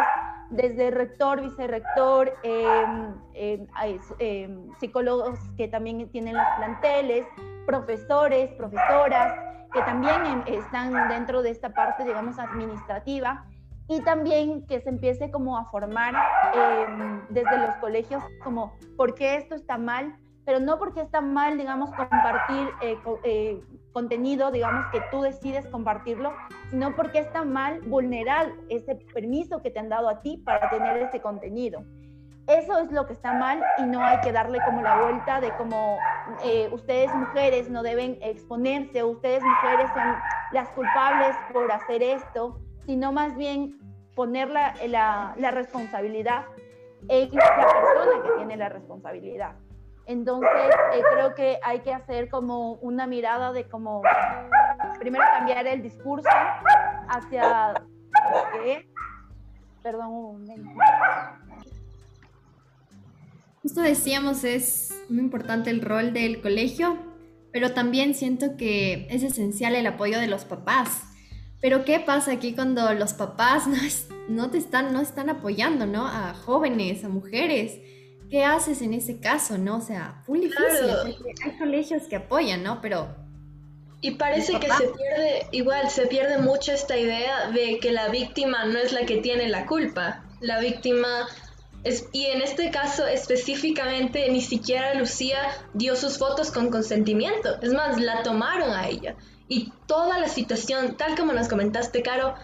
desde 0.49 0.91
rector, 0.91 1.41
vicerrector, 1.41 2.33
em, 2.43 3.13
em, 3.33 3.67
em, 4.19 4.69
psicólogos 4.79 5.39
que 5.57 5.67
también 5.67 6.09
tienen 6.09 6.35
los 6.35 6.45
planteles, 6.57 7.25
profesores, 7.65 8.51
profesoras, 8.53 9.33
que 9.73 9.81
también 9.81 10.43
están 10.47 11.09
dentro 11.09 11.41
de 11.41 11.49
esta 11.49 11.69
parte, 11.73 12.05
digamos, 12.05 12.39
administrativa, 12.39 13.45
y 13.89 14.01
también 14.01 14.65
que 14.67 14.81
se 14.81 14.89
empiece 14.89 15.31
como 15.31 15.57
a 15.57 15.65
formar 15.65 16.13
desde 17.29 17.57
los 17.57 17.75
colegios 17.77 18.23
como 18.43 18.73
por 18.97 19.15
qué 19.15 19.35
esto 19.35 19.55
está 19.55 19.77
mal, 19.77 20.15
pero 20.45 20.59
no 20.59 20.77
porque 20.77 21.01
está 21.01 21.21
mal, 21.21 21.57
digamos, 21.57 21.89
compartir 21.91 22.69
eh, 22.81 22.97
eh, 23.23 23.63
contenido, 23.97 24.51
digamos, 24.51 24.85
que 24.91 25.01
tú 25.09 25.23
decides 25.23 25.65
compartirlo, 25.69 26.31
sino 26.69 26.95
porque 26.95 27.17
está 27.17 27.43
mal 27.43 27.81
vulnerar 27.81 28.51
ese 28.69 28.93
permiso 29.11 29.59
que 29.63 29.71
te 29.71 29.79
han 29.79 29.89
dado 29.89 30.07
a 30.07 30.21
ti 30.21 30.37
para 30.45 30.69
tener 30.69 30.97
ese 30.97 31.19
contenido. 31.19 31.83
Eso 32.45 32.77
es 32.77 32.91
lo 32.91 33.07
que 33.07 33.13
está 33.13 33.33
mal 33.33 33.59
y 33.79 33.83
no 33.85 34.05
hay 34.05 34.19
que 34.21 34.31
darle 34.31 34.59
como 34.63 34.83
la 34.83 35.01
vuelta 35.01 35.41
de 35.41 35.49
como 35.57 35.97
eh, 36.43 36.69
ustedes 36.71 37.11
mujeres 37.15 37.71
no 37.71 37.81
deben 37.81 38.19
exponerse, 38.21 39.03
ustedes 39.03 39.41
mujeres 39.41 39.89
son 39.95 40.15
las 40.51 40.69
culpables 40.69 41.35
por 41.51 41.71
hacer 41.71 42.03
esto, 42.03 42.59
sino 42.85 43.11
más 43.11 43.35
bien 43.35 43.79
poner 44.13 44.51
la, 44.51 44.75
la, 44.85 45.51
responsabilidad 45.51 46.45
en 47.09 47.31
la 47.33 47.55
persona 47.55 48.23
que 48.23 48.29
tiene 48.37 48.57
la 48.57 48.69
responsabilidad. 48.69 49.55
Entonces, 50.07 50.49
eh, 50.93 51.01
creo 51.13 51.35
que 51.35 51.59
hay 51.61 51.81
que 51.81 51.93
hacer 51.93 52.29
como 52.29 52.73
una 52.75 53.05
mirada 53.07 53.51
de 53.51 53.67
cómo, 53.67 54.01
primero 54.99 55.25
cambiar 55.33 55.67
el 55.67 55.81
discurso 55.81 56.29
hacia 57.09 57.73
perdón 59.83 60.07
un 60.07 60.23
momento. 60.39 60.69
Justo 63.61 63.81
decíamos, 63.81 64.45
es 64.45 64.97
muy 65.09 65.23
importante 65.23 65.69
el 65.69 65.81
rol 65.81 66.13
del 66.13 66.41
colegio, 66.41 66.97
pero 67.51 67.73
también 67.73 68.15
siento 68.15 68.55
que 68.55 69.07
es 69.09 69.23
esencial 69.23 69.75
el 69.75 69.87
apoyo 69.87 70.19
de 70.21 70.27
los 70.27 70.45
papás. 70.45 71.03
Pero 71.59 71.83
¿qué 71.83 71.99
pasa 71.99 72.31
aquí 72.31 72.55
cuando 72.55 72.93
los 72.93 73.13
papás 73.13 73.67
no, 73.67 73.75
no 74.29 74.51
te 74.51 74.57
están, 74.57 74.93
no 74.93 75.01
están 75.01 75.29
apoyando, 75.29 75.85
¿no? 75.85 76.07
A 76.07 76.33
jóvenes, 76.33 77.03
a 77.03 77.09
mujeres 77.09 77.81
¿qué 78.29 78.43
haces 78.43 78.81
en 78.81 78.93
ese 78.93 79.19
caso, 79.19 79.57
no? 79.57 79.77
O 79.77 79.81
sea, 79.81 80.23
muy 80.27 80.39
difícil, 80.39 80.87
porque 81.03 81.33
hay 81.43 81.57
colegios 81.57 82.03
que 82.03 82.17
apoyan, 82.17 82.63
¿no? 82.63 82.81
Pero... 82.81 83.15
Y 83.99 84.11
parece 84.11 84.59
que 84.59 84.67
se 84.67 84.87
pierde, 84.89 85.47
igual, 85.51 85.89
se 85.89 86.05
pierde 86.05 86.37
mucho 86.37 86.71
esta 86.71 86.95
idea 86.97 87.49
de 87.49 87.79
que 87.79 87.91
la 87.91 88.09
víctima 88.09 88.65
no 88.65 88.77
es 88.77 88.93
la 88.93 89.05
que 89.07 89.17
tiene 89.17 89.47
la 89.49 89.65
culpa. 89.65 90.23
La 90.39 90.59
víctima 90.59 91.27
es, 91.83 92.07
y 92.11 92.25
en 92.25 92.43
este 92.43 92.69
caso 92.69 93.07
específicamente 93.07 94.29
ni 94.29 94.41
siquiera 94.41 94.93
Lucía 94.93 95.39
dio 95.73 95.95
sus 95.95 96.19
fotos 96.19 96.51
con 96.51 96.69
consentimiento. 96.69 97.59
Es 97.61 97.73
más, 97.73 97.99
la 97.99 98.21
tomaron 98.21 98.71
a 98.71 98.87
ella. 98.87 99.15
Y 99.47 99.71
toda 99.87 100.19
la 100.19 100.27
situación, 100.27 100.95
tal 100.95 101.15
como 101.15 101.33
nos 101.33 101.47
comentaste, 101.47 102.03
Caro, 102.03 102.35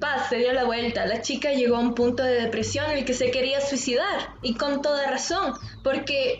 Paz 0.00 0.28
se 0.28 0.36
dio 0.36 0.52
la 0.52 0.64
vuelta. 0.64 1.06
La 1.06 1.22
chica 1.22 1.52
llegó 1.52 1.76
a 1.76 1.80
un 1.80 1.94
punto 1.94 2.22
de 2.22 2.42
depresión 2.42 2.90
en 2.90 2.98
el 2.98 3.04
que 3.04 3.14
se 3.14 3.30
quería 3.30 3.60
suicidar. 3.60 4.34
Y 4.42 4.54
con 4.54 4.82
toda 4.82 5.10
razón, 5.10 5.54
porque 5.82 6.38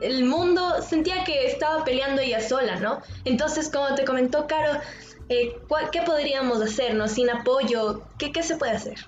el 0.00 0.24
mundo 0.24 0.82
sentía 0.82 1.24
que 1.24 1.46
estaba 1.46 1.84
peleando 1.84 2.20
ella 2.20 2.40
sola, 2.40 2.76
¿no? 2.76 3.00
Entonces, 3.24 3.70
como 3.70 3.94
te 3.94 4.04
comentó 4.04 4.46
Caro, 4.46 4.80
eh, 5.28 5.56
¿qué 5.90 6.02
podríamos 6.02 6.60
hacernos 6.60 7.12
sin 7.12 7.30
apoyo? 7.30 8.02
¿Qué, 8.18 8.30
¿Qué 8.30 8.42
se 8.42 8.56
puede 8.56 8.72
hacer? 8.72 8.98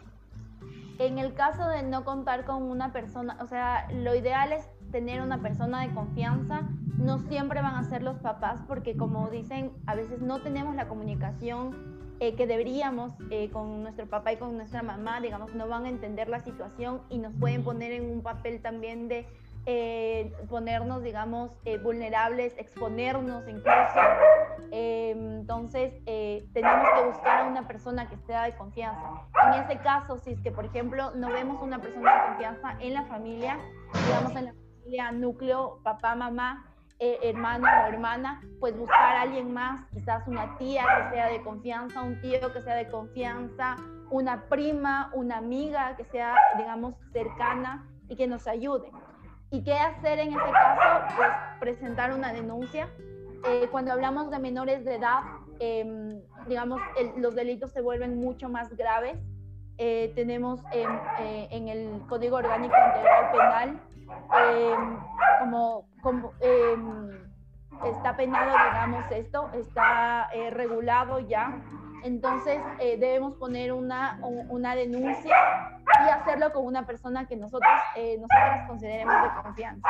En 0.99 1.19
el 1.19 1.35
caso 1.35 1.69
de 1.69 1.83
no 1.83 2.05
contar 2.05 2.45
con 2.47 2.63
una 2.63 2.93
persona, 2.93 3.37
o 3.43 3.47
sea, 3.47 3.87
lo 3.93 4.15
ideal 4.15 4.53
es 4.53 4.67
tener 4.91 5.21
una 5.21 5.43
persona 5.43 5.87
de 5.87 5.93
confianza. 5.93 6.63
No 6.99 7.19
siempre 7.19 7.61
van 7.61 7.75
a 7.75 7.85
ser 7.85 8.03
los 8.03 8.19
papás 8.19 8.61
porque 8.67 8.97
como 8.97 9.29
dicen, 9.29 9.73
a 9.87 9.95
veces 9.95 10.23
no 10.23 10.41
tenemos 10.41 10.75
la 10.75 10.89
comunicación 10.89 11.96
eh, 12.19 12.35
que 12.35 12.47
deberíamos 12.47 13.13
eh, 13.31 13.51
con 13.51 13.83
nuestro 13.83 14.07
papá 14.07 14.33
y 14.33 14.37
con 14.39 14.57
nuestra 14.57 14.83
mamá, 14.83 15.21
digamos, 15.21 15.55
no 15.55 15.69
van 15.69 15.85
a 15.85 15.91
entender 15.91 16.29
la 16.29 16.41
situación 16.41 17.03
y 17.11 17.19
nos 17.19 17.35
pueden 17.35 17.63
poner 17.63 17.93
en 17.93 18.11
un 18.11 18.23
papel 18.23 18.63
también 18.63 19.09
de 19.09 19.27
eh, 19.67 20.33
ponernos, 20.49 21.03
digamos, 21.03 21.51
vulnerables, 21.83 22.55
exponernos 22.57 23.47
incluso. 23.49 24.01
entonces, 24.71 25.93
tenemos 26.53 26.89
que 26.95 27.07
buscar 27.07 27.41
a 27.41 27.49
una 27.49 27.67
persona 27.67 28.09
que 28.09 28.17
sea 28.27 28.45
de 28.45 28.57
confianza. 28.57 29.27
En 29.53 29.65
ese 29.65 29.79
caso, 29.83 30.19
si 30.19 30.31
es 30.31 30.41
que, 30.41 30.53
por 30.53 30.65
ejemplo, 30.65 31.11
no 31.17 31.31
vemos 31.31 31.61
una 31.61 31.81
persona 31.81 32.15
de 32.15 32.27
confianza 32.29 32.77
en 32.81 32.95
la 32.95 33.05
familia, 33.05 33.59
digamos, 34.07 34.37
en 34.37 34.45
la 34.47 34.55
familia 34.55 35.13
núcleo, 35.13 35.81
papá, 35.83 36.15
mamá, 36.15 36.76
eh, 36.99 37.19
hermano 37.25 37.67
o 37.67 37.87
hermana, 37.89 38.41
pues 38.59 38.75
buscar 38.77 39.17
a 39.17 39.23
alguien 39.23 39.53
más, 39.53 39.85
quizás 39.93 40.27
una 40.27 40.57
tía 40.57 40.83
que 40.83 41.15
sea 41.15 41.29
de 41.29 41.43
confianza, 41.43 42.01
un 42.01 42.19
tío 42.23 42.53
que 42.53 42.63
sea 42.63 42.75
de 42.75 42.89
confianza, 42.89 43.77
una 44.11 44.49
prima, 44.49 45.11
una 45.13 45.37
amiga 45.37 45.95
que 45.97 46.05
sea, 46.05 46.35
digamos, 46.57 46.95
cercana 47.13 47.87
y 48.09 48.17
que 48.17 48.27
nos 48.27 48.47
ayude. 48.47 48.91
¿Y 49.51 49.63
qué 49.63 49.75
hacer 49.75 50.21
en 50.21 50.29
ese 50.29 50.53
caso? 50.53 51.15
Pues 51.17 51.29
presentar 51.61 52.15
una 52.15 52.33
denuncia. 52.33 52.89
Eh, 53.47 53.69
cuando 53.71 53.93
hablamos 53.93 54.31
de 54.31 54.39
menores 54.39 54.85
de 54.87 54.95
edad, 54.95 55.21
em, 55.61 56.23
digamos, 56.47 56.81
los 57.19 57.35
delitos 57.35 57.73
se 57.73 57.83
vuelven 57.83 58.19
mucho 58.19 58.49
más 58.49 58.75
graves. 58.75 59.19
Eh, 59.77 60.13
tenemos 60.15 60.63
en 60.73 61.69
el 61.69 62.01
Código 62.09 62.37
Orgánico 62.37 62.75
Integral 62.75 63.31
Penal 63.33 63.81
em, 64.33 64.99
Em, 66.41 67.11
está 67.85 68.17
penado, 68.17 68.53
digamos, 68.53 69.05
esto, 69.11 69.51
está 69.55 70.29
eh, 70.33 70.51
regulado 70.51 71.21
ya. 71.21 71.63
Entonces 72.05 72.61
eh, 72.79 72.99
debemos 72.99 73.35
poner 73.37 73.73
una, 73.73 74.21
una 74.49 74.77
denuncia 74.77 75.35
y 76.07 76.11
hacerlo 76.11 76.53
con 76.53 76.65
una 76.65 76.87
persona 76.87 77.27
que 77.27 77.37
nosotros, 77.37 77.73
eh, 77.97 78.17
nosotros 78.19 78.69
consideremos 78.69 79.15
de 79.23 79.43
confianza. 79.43 79.89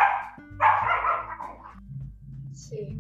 Sí. 2.53 2.99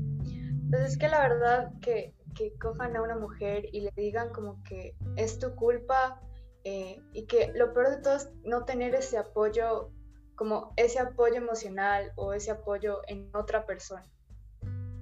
Pues 0.68 0.82
es 0.82 0.98
que 0.98 1.08
la 1.08 1.20
verdad 1.20 1.72
que, 1.80 2.14
que 2.34 2.52
cojan 2.58 2.96
a 2.96 3.02
una 3.02 3.16
mujer 3.16 3.64
y 3.72 3.80
le 3.80 3.92
digan 3.96 4.30
como 4.30 4.62
que 4.64 4.96
es 5.16 5.38
tu 5.38 5.54
culpa 5.54 6.20
eh, 6.64 7.00
y 7.12 7.26
que 7.26 7.52
lo 7.54 7.72
peor 7.72 7.90
de 7.90 7.96
todo 7.98 8.16
es 8.16 8.28
no 8.44 8.64
tener 8.64 8.94
ese 8.94 9.18
apoyo, 9.18 9.92
como 10.36 10.72
ese 10.76 11.00
apoyo 11.00 11.36
emocional 11.36 12.12
o 12.16 12.32
ese 12.32 12.50
apoyo 12.50 13.00
en 13.08 13.30
otra 13.34 13.66
persona. 13.66 14.06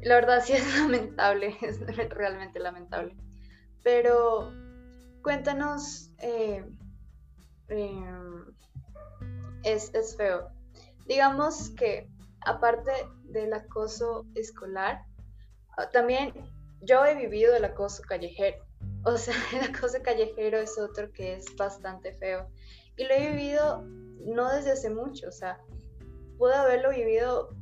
La 0.00 0.14
verdad 0.14 0.42
sí 0.44 0.52
es 0.54 0.78
lamentable, 0.78 1.56
es 1.60 1.80
realmente 2.10 2.58
lamentable. 2.60 3.14
Pero 3.82 4.52
cuéntanos, 5.22 6.10
eh, 6.18 6.64
em, 7.68 8.44
es, 9.62 9.92
es 9.94 10.16
feo. 10.16 10.50
Digamos 11.06 11.70
que 11.70 12.08
aparte 12.46 12.92
del 13.24 13.52
acoso 13.52 14.26
escolar, 14.34 15.02
ah, 15.76 15.90
también 15.90 16.32
yo 16.80 17.04
he 17.04 17.14
vivido 17.14 17.56
el 17.56 17.64
acoso 17.64 18.02
callejero. 18.02 18.64
O 19.04 19.16
sea, 19.16 19.34
el 19.52 19.74
acoso 19.74 20.02
callejero 20.02 20.58
es 20.58 20.78
otro 20.78 21.10
que 21.12 21.34
es 21.34 21.44
bastante 21.56 22.12
feo. 22.12 22.48
Y 22.96 23.04
lo 23.04 23.14
he 23.14 23.30
vivido 23.30 23.84
no 24.20 24.50
desde 24.50 24.72
hace 24.72 24.90
mucho, 24.90 25.28
o 25.28 25.32
sea, 25.32 25.60
pude 26.38 26.54
haberlo 26.54 26.90
vivido 26.90 27.54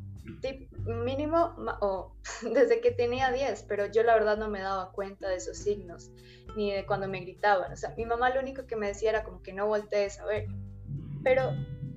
mínimo 1.04 1.54
o 1.80 2.12
desde 2.54 2.80
que 2.80 2.90
tenía 2.90 3.30
10, 3.30 3.64
pero 3.68 3.86
yo 3.86 4.02
la 4.02 4.14
verdad 4.14 4.36
no 4.36 4.48
me 4.48 4.60
daba 4.60 4.92
cuenta 4.92 5.28
de 5.28 5.36
esos 5.36 5.58
signos, 5.58 6.10
ni 6.56 6.72
de 6.72 6.86
cuando 6.86 7.08
me 7.08 7.20
gritaban. 7.20 7.72
O 7.72 7.76
sea, 7.76 7.94
mi 7.96 8.06
mamá 8.06 8.30
lo 8.30 8.40
único 8.40 8.66
que 8.66 8.76
me 8.76 8.88
decía 8.88 9.10
era 9.10 9.24
como 9.24 9.42
que 9.42 9.52
no 9.52 9.66
voltees 9.66 10.18
a 10.20 10.26
ver. 10.26 10.46
Pero, 11.22 11.52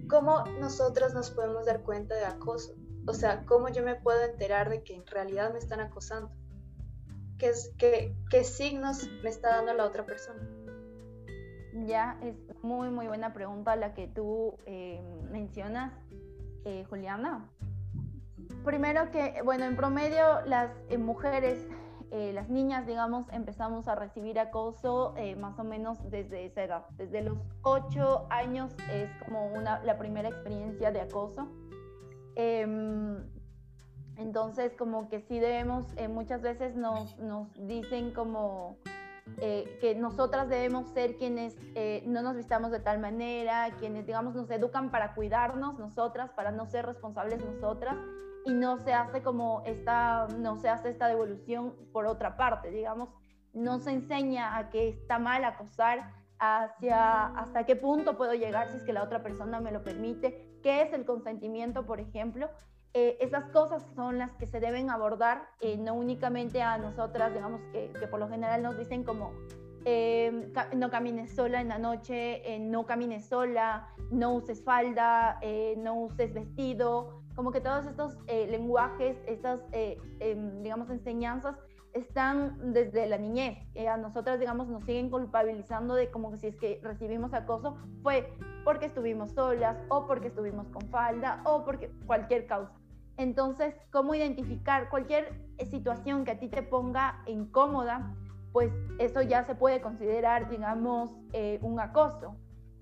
¿cómo 0.09 0.45
nosotras 0.59 1.13
nos 1.13 1.31
podemos 1.31 1.65
dar 1.65 1.81
cuenta 1.81 2.15
de 2.15 2.25
acoso? 2.25 2.75
O 3.07 3.13
sea, 3.13 3.45
¿cómo 3.45 3.69
yo 3.69 3.83
me 3.83 3.95
puedo 3.95 4.21
enterar 4.23 4.69
de 4.69 4.83
que 4.83 4.95
en 4.95 5.05
realidad 5.05 5.51
me 5.51 5.59
están 5.59 5.79
acosando? 5.79 6.31
¿Qué, 7.37 7.49
es, 7.49 7.73
qué, 7.77 8.15
qué 8.29 8.43
signos 8.43 9.09
me 9.21 9.29
está 9.29 9.57
dando 9.57 9.73
la 9.73 9.85
otra 9.85 10.05
persona? 10.05 10.47
Ya, 11.85 12.17
es 12.23 12.35
muy, 12.65 12.89
muy 12.89 13.07
buena 13.07 13.31
pregunta 13.31 13.75
la 13.75 13.93
que 13.93 14.07
tú 14.07 14.57
eh, 14.65 15.01
mencionas, 15.31 15.93
eh, 16.65 16.83
Juliana. 16.89 17.47
Primero 18.65 19.11
que, 19.11 19.41
bueno, 19.45 19.65
en 19.65 19.75
promedio 19.75 20.41
las 20.45 20.71
eh, 20.89 20.97
mujeres, 20.97 21.67
las 22.11 22.47
niñas, 22.47 22.87
digamos, 22.87 23.27
empezamos 23.33 23.89
a 23.89 23.95
recibir 23.95 24.39
acoso 24.39 25.15
más 25.37 25.59
o 25.59 25.65
menos 25.65 25.99
desde 26.09 26.45
esa 26.45 26.63
edad. 26.63 26.85
Desde 26.91 27.21
los 27.21 27.37
8 27.63 28.27
años 28.29 28.73
es 28.89 29.09
como 29.25 29.47
una, 29.47 29.83
la 29.83 29.97
primera 29.97 30.29
experiencia 30.29 30.93
de 30.93 31.01
acoso. 31.01 31.49
Em, 32.35 33.17
entonces, 34.17 34.73
como 34.77 35.09
que 35.09 35.21
sí 35.21 35.39
debemos, 35.39 35.85
eh, 35.97 36.07
muchas 36.07 36.41
veces 36.41 36.75
nos, 36.75 37.17
nos 37.19 37.47
dicen 37.67 38.11
como 38.11 38.77
eh, 39.37 39.77
que 39.81 39.95
nosotras 39.95 40.47
debemos 40.49 40.87
ser 40.89 41.17
quienes 41.17 41.55
eh, 41.75 42.03
no 42.05 42.21
nos 42.21 42.35
vistamos 42.35 42.71
de 42.71 42.79
tal 42.79 42.99
manera, 42.99 43.69
quienes, 43.79 44.05
digamos, 44.05 44.35
nos 44.35 44.49
educan 44.49 44.91
para 44.91 45.13
cuidarnos 45.15 45.77
nosotras, 45.79 46.31
para 46.31 46.51
no 46.51 46.65
ser 46.65 46.85
responsables 46.85 47.43
nosotras, 47.43 47.95
y 48.45 48.53
no 48.53 48.77
se 48.77 48.93
hace 48.93 49.23
como 49.23 49.63
esta, 49.65 50.27
no 50.37 50.57
se 50.57 50.69
hace 50.69 50.89
esta 50.89 51.07
devolución 51.07 51.75
por 51.91 52.05
otra 52.05 52.37
parte, 52.37 52.69
digamos, 52.69 53.09
no 53.53 53.79
se 53.79 53.91
enseña 53.91 54.57
a 54.57 54.69
que 54.69 54.89
está 54.89 55.17
mal 55.17 55.43
acosar, 55.43 56.13
hacia 56.37 57.27
hasta 57.27 57.65
qué 57.65 57.75
punto 57.75 58.17
puedo 58.17 58.33
llegar 58.33 58.69
si 58.69 58.77
es 58.77 58.83
que 58.83 58.93
la 58.93 59.03
otra 59.03 59.23
persona 59.23 59.59
me 59.61 59.71
lo 59.71 59.83
permite, 59.83 60.59
qué 60.61 60.81
es 60.81 60.93
el 60.93 61.05
consentimiento, 61.05 61.85
por 61.85 61.99
ejemplo, 61.99 62.49
eh, 62.97 63.17
esas 63.19 63.43
cosas 63.51 63.85
son 63.93 64.19
las 64.19 64.31
que 64.37 64.47
se 64.47 64.61
deben 64.61 64.89
abordar, 64.89 65.49
eh, 65.59 65.75
no 65.75 65.95
únicamente 65.95 66.61
a 66.61 66.77
nosotras, 66.77 67.33
digamos 67.33 67.59
que, 67.73 67.91
por 68.09 68.21
lo 68.21 68.29
general 68.29 68.63
nos 68.63 68.77
dicen 68.77 69.03
como 69.03 69.33
eh, 69.83 70.49
no 70.73 70.89
camines 70.89 71.35
sola 71.35 71.59
en 71.59 71.67
la 71.67 71.77
noche, 71.77 72.57
no 72.61 72.85
camines 72.85 73.25
sola, 73.25 73.89
no 74.11 74.35
uses 74.35 74.63
falda, 74.63 75.41
no 75.75 75.95
uses 76.03 76.33
vestido, 76.33 77.21
como 77.35 77.51
que 77.51 77.59
todos 77.59 77.85
estos 77.85 78.17
lenguajes, 78.27 79.17
estas, 79.27 79.59
em, 79.73 80.63
digamos, 80.63 80.89
enseñanzas 80.89 81.57
están 81.91 82.71
desde 82.71 83.07
la 83.07 83.17
niñez. 83.17 83.57
a 83.89 83.97
nosotras, 83.97 84.39
digamos, 84.39 84.69
nos 84.69 84.85
siguen 84.85 85.09
culpabilizando 85.09 85.95
de 85.95 86.09
como 86.11 86.31
que 86.31 86.37
si 86.37 86.47
es 86.47 86.55
que 86.55 86.79
recibimos 86.81 87.33
acoso 87.33 87.75
fue 88.03 88.33
porque 88.63 88.85
estuvimos 88.85 89.31
solas 89.31 89.75
o 89.89 90.07
porque 90.07 90.29
estuvimos 90.29 90.69
con 90.69 90.83
falda 90.83 91.41
o 91.43 91.65
porque 91.65 91.91
cualquier 92.05 92.47
causa. 92.47 92.84
Entonces, 93.17 93.75
¿cómo 93.91 94.13
identificar 94.13 94.89
cualquier 94.89 95.33
eh, 95.57 95.65
situación 95.65 96.25
que 96.25 96.31
a 96.31 96.39
ti 96.39 96.49
te 96.49 96.61
ponga 96.63 97.21
incómoda? 97.27 98.13
Pues 98.51 98.71
eso 98.99 99.21
ya 99.21 99.45
se 99.45 99.55
puede 99.55 99.81
considerar, 99.81 100.49
digamos, 100.49 101.11
eh, 101.33 101.59
un 101.61 101.79
acoso. 101.79 102.35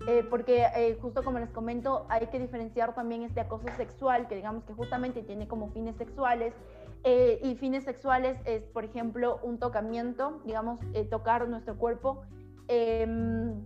Eh, 0.08 0.26
porque 0.28 0.98
justo 1.00 1.22
como 1.22 1.38
les 1.38 1.50
comento, 1.50 2.04
hay 2.10 2.26
que 2.26 2.38
diferenciar 2.38 2.94
también 2.94 3.22
este 3.22 3.40
acoso 3.40 3.68
sexual, 3.76 4.26
que 4.28 4.34
digamos 4.36 4.64
que 4.64 4.74
justamente 4.74 5.22
tiene 5.22 5.48
como 5.48 5.70
fines 5.70 5.96
sexuales, 5.96 6.52
y 7.06 7.54
fines 7.56 7.84
sexuales 7.84 8.38
es, 8.46 8.62
por 8.64 8.84
ejemplo, 8.84 9.38
un 9.42 9.58
tocamiento, 9.58 10.40
digamos, 10.46 10.80
tocar 11.10 11.46
nuestro 11.48 11.76
cuerpo, 11.76 12.22
em, 12.68 13.62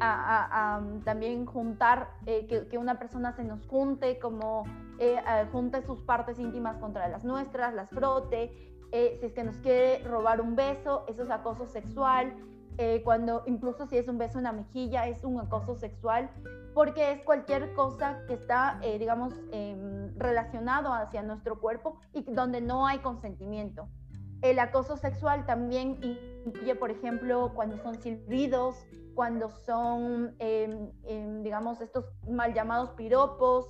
a, 0.00 0.82
también 1.04 1.44
juntar, 1.46 2.08
que, 2.24 2.66
que, 2.70 2.78
una 2.78 2.98
persona 2.98 3.32
se 3.32 3.44
nos 3.44 3.66
junte 3.66 4.18
como 4.18 4.64
eh, 4.98 5.82
sus 5.86 6.02
partes 6.02 6.38
íntimas 6.38 6.76
contra 6.78 7.08
las 7.08 7.24
nuestras, 7.24 7.74
las 7.74 7.90
frote, 7.90 8.52
eh, 8.92 9.16
si 9.20 9.26
es 9.26 9.32
que 9.32 9.44
nos 9.44 9.56
quiere 9.58 10.02
robar 10.04 10.40
un 10.40 10.56
beso, 10.56 11.04
eso 11.08 11.22
es 11.22 11.30
acoso 11.30 11.66
sexual, 11.66 12.34
eh, 12.78 13.02
cuando 13.04 13.42
incluso 13.46 13.86
si 13.86 13.98
es 13.98 14.08
un 14.08 14.18
beso 14.18 14.38
en 14.38 14.44
la 14.44 14.52
mejilla 14.52 15.06
es 15.08 15.24
un 15.24 15.40
acoso 15.40 15.74
sexual, 15.76 16.30
porque 16.74 17.12
es 17.12 17.22
cualquier 17.22 17.74
cosa 17.74 18.20
que 18.26 18.34
está, 18.34 18.78
digamos, 18.98 19.34
em, 19.50 20.16
relacionado 20.16 20.92
hacia 20.92 21.22
nuestro 21.22 21.58
cuerpo 21.58 21.98
y 22.12 22.22
donde 22.22 22.60
no 22.60 22.86
hay 22.86 22.98
consentimiento. 22.98 23.88
El 24.42 24.60
acoso 24.60 24.96
sexual 24.96 25.44
también 25.46 25.98
incluye, 26.46 26.76
por 26.76 26.92
ejemplo, 26.92 27.52
cuando 27.54 27.76
son 27.78 28.00
silbidos, 28.00 28.86
cuando 29.16 29.50
son, 29.50 30.36
em, 30.38 30.92
em, 31.02 31.42
digamos, 31.42 31.80
estos 31.80 32.04
mal 32.28 32.54
llamados 32.54 32.90
piropos, 32.90 33.68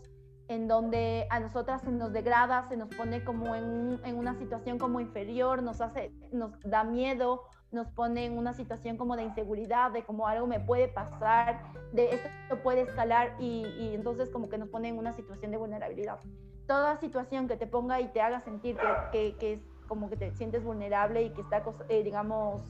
en 0.49 0.67
donde 0.67 1.27
a 1.31 1.41
nosotras 1.41 1.83
se 1.83 1.91
nos 1.91 2.13
degrada, 2.13 2.67
se 2.69 2.77
nos 2.77 2.89
pone 2.89 3.23
como 3.23 3.55
en, 3.55 4.01
en, 4.05 4.17
una 4.17 4.35
situación 4.35 4.79
como 4.79 4.99
inferior, 4.99 5.63
nos 5.63 5.81
hace, 5.83 6.11
nos 6.33 6.59
da 6.63 6.85
miedo, 6.85 7.45
nos 7.71 7.89
pone 7.89 8.25
en 8.25 8.39
una 8.39 8.55
situación 8.55 8.97
como 8.97 9.15
de 9.17 9.25
inseguridad, 9.25 9.91
de 9.91 10.05
como 10.05 10.27
algo 10.27 10.47
me 10.47 10.59
puede 10.59 10.89
pasar, 10.89 11.63
de 11.93 12.15
esto 12.15 12.63
puede 12.63 12.83
escalar 12.83 13.37
y, 13.39 13.67
y 13.79 13.95
entonces 13.95 14.31
como 14.31 14.49
que 14.49 14.57
nos 14.57 14.71
pone 14.71 14.89
en 14.89 14.99
una 14.99 15.13
situación 15.13 15.51
de 15.51 15.59
vulnerabilidad. 15.59 16.19
Toda 16.67 16.97
situación 16.97 17.47
que 17.47 17.57
te 17.57 17.67
ponga 17.67 18.01
y 18.01 18.09
te 18.09 18.23
haga 18.23 18.41
sentir 18.41 18.79
que, 19.13 19.37
que, 19.39 19.55
es 19.55 19.61
como 19.87 20.09
que 20.09 20.17
te 20.17 20.33
sientes 20.33 20.65
vulnerable 20.65 21.23
y 21.23 21.31
que 21.31 21.43
está, 21.43 21.63
eh, 21.89 22.03
digamos, 22.03 22.63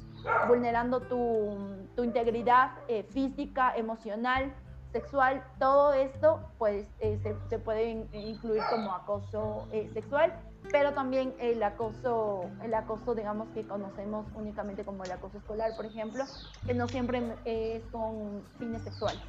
vulnerando 0.49 1.01
tu, 1.01 1.87
tu 1.95 2.03
integridad 2.05 2.73
eh, 2.89 3.05
física, 3.05 3.73
emocional, 3.77 4.55
sexual, 5.01 5.45
todo 5.59 5.93
esto 5.93 6.41
pues 6.59 6.87
eh, 7.01 7.19
se, 7.49 7.59
puede 7.59 8.07
incluir 8.13 8.63
como 8.71 8.93
acoso 8.93 9.69
eh, 9.73 9.89
sexual, 9.95 10.33
pero 10.71 10.93
también 10.93 11.35
el 11.39 11.63
acoso, 11.63 12.51
el 12.65 12.75
acoso 12.75 13.15
digamos 13.15 13.49
que 13.55 13.63
conocemos 13.67 14.27
únicamente 14.35 14.85
como 14.85 15.05
el 15.05 15.13
acoso 15.13 15.39
escolar, 15.39 15.77
por 15.77 15.87
ejemplo, 15.87 16.25
que 16.67 16.75
no 16.75 16.89
siempre 16.89 17.23
es 17.45 17.83
con 17.93 18.43
fines 18.59 18.83
sexuales. 18.83 19.21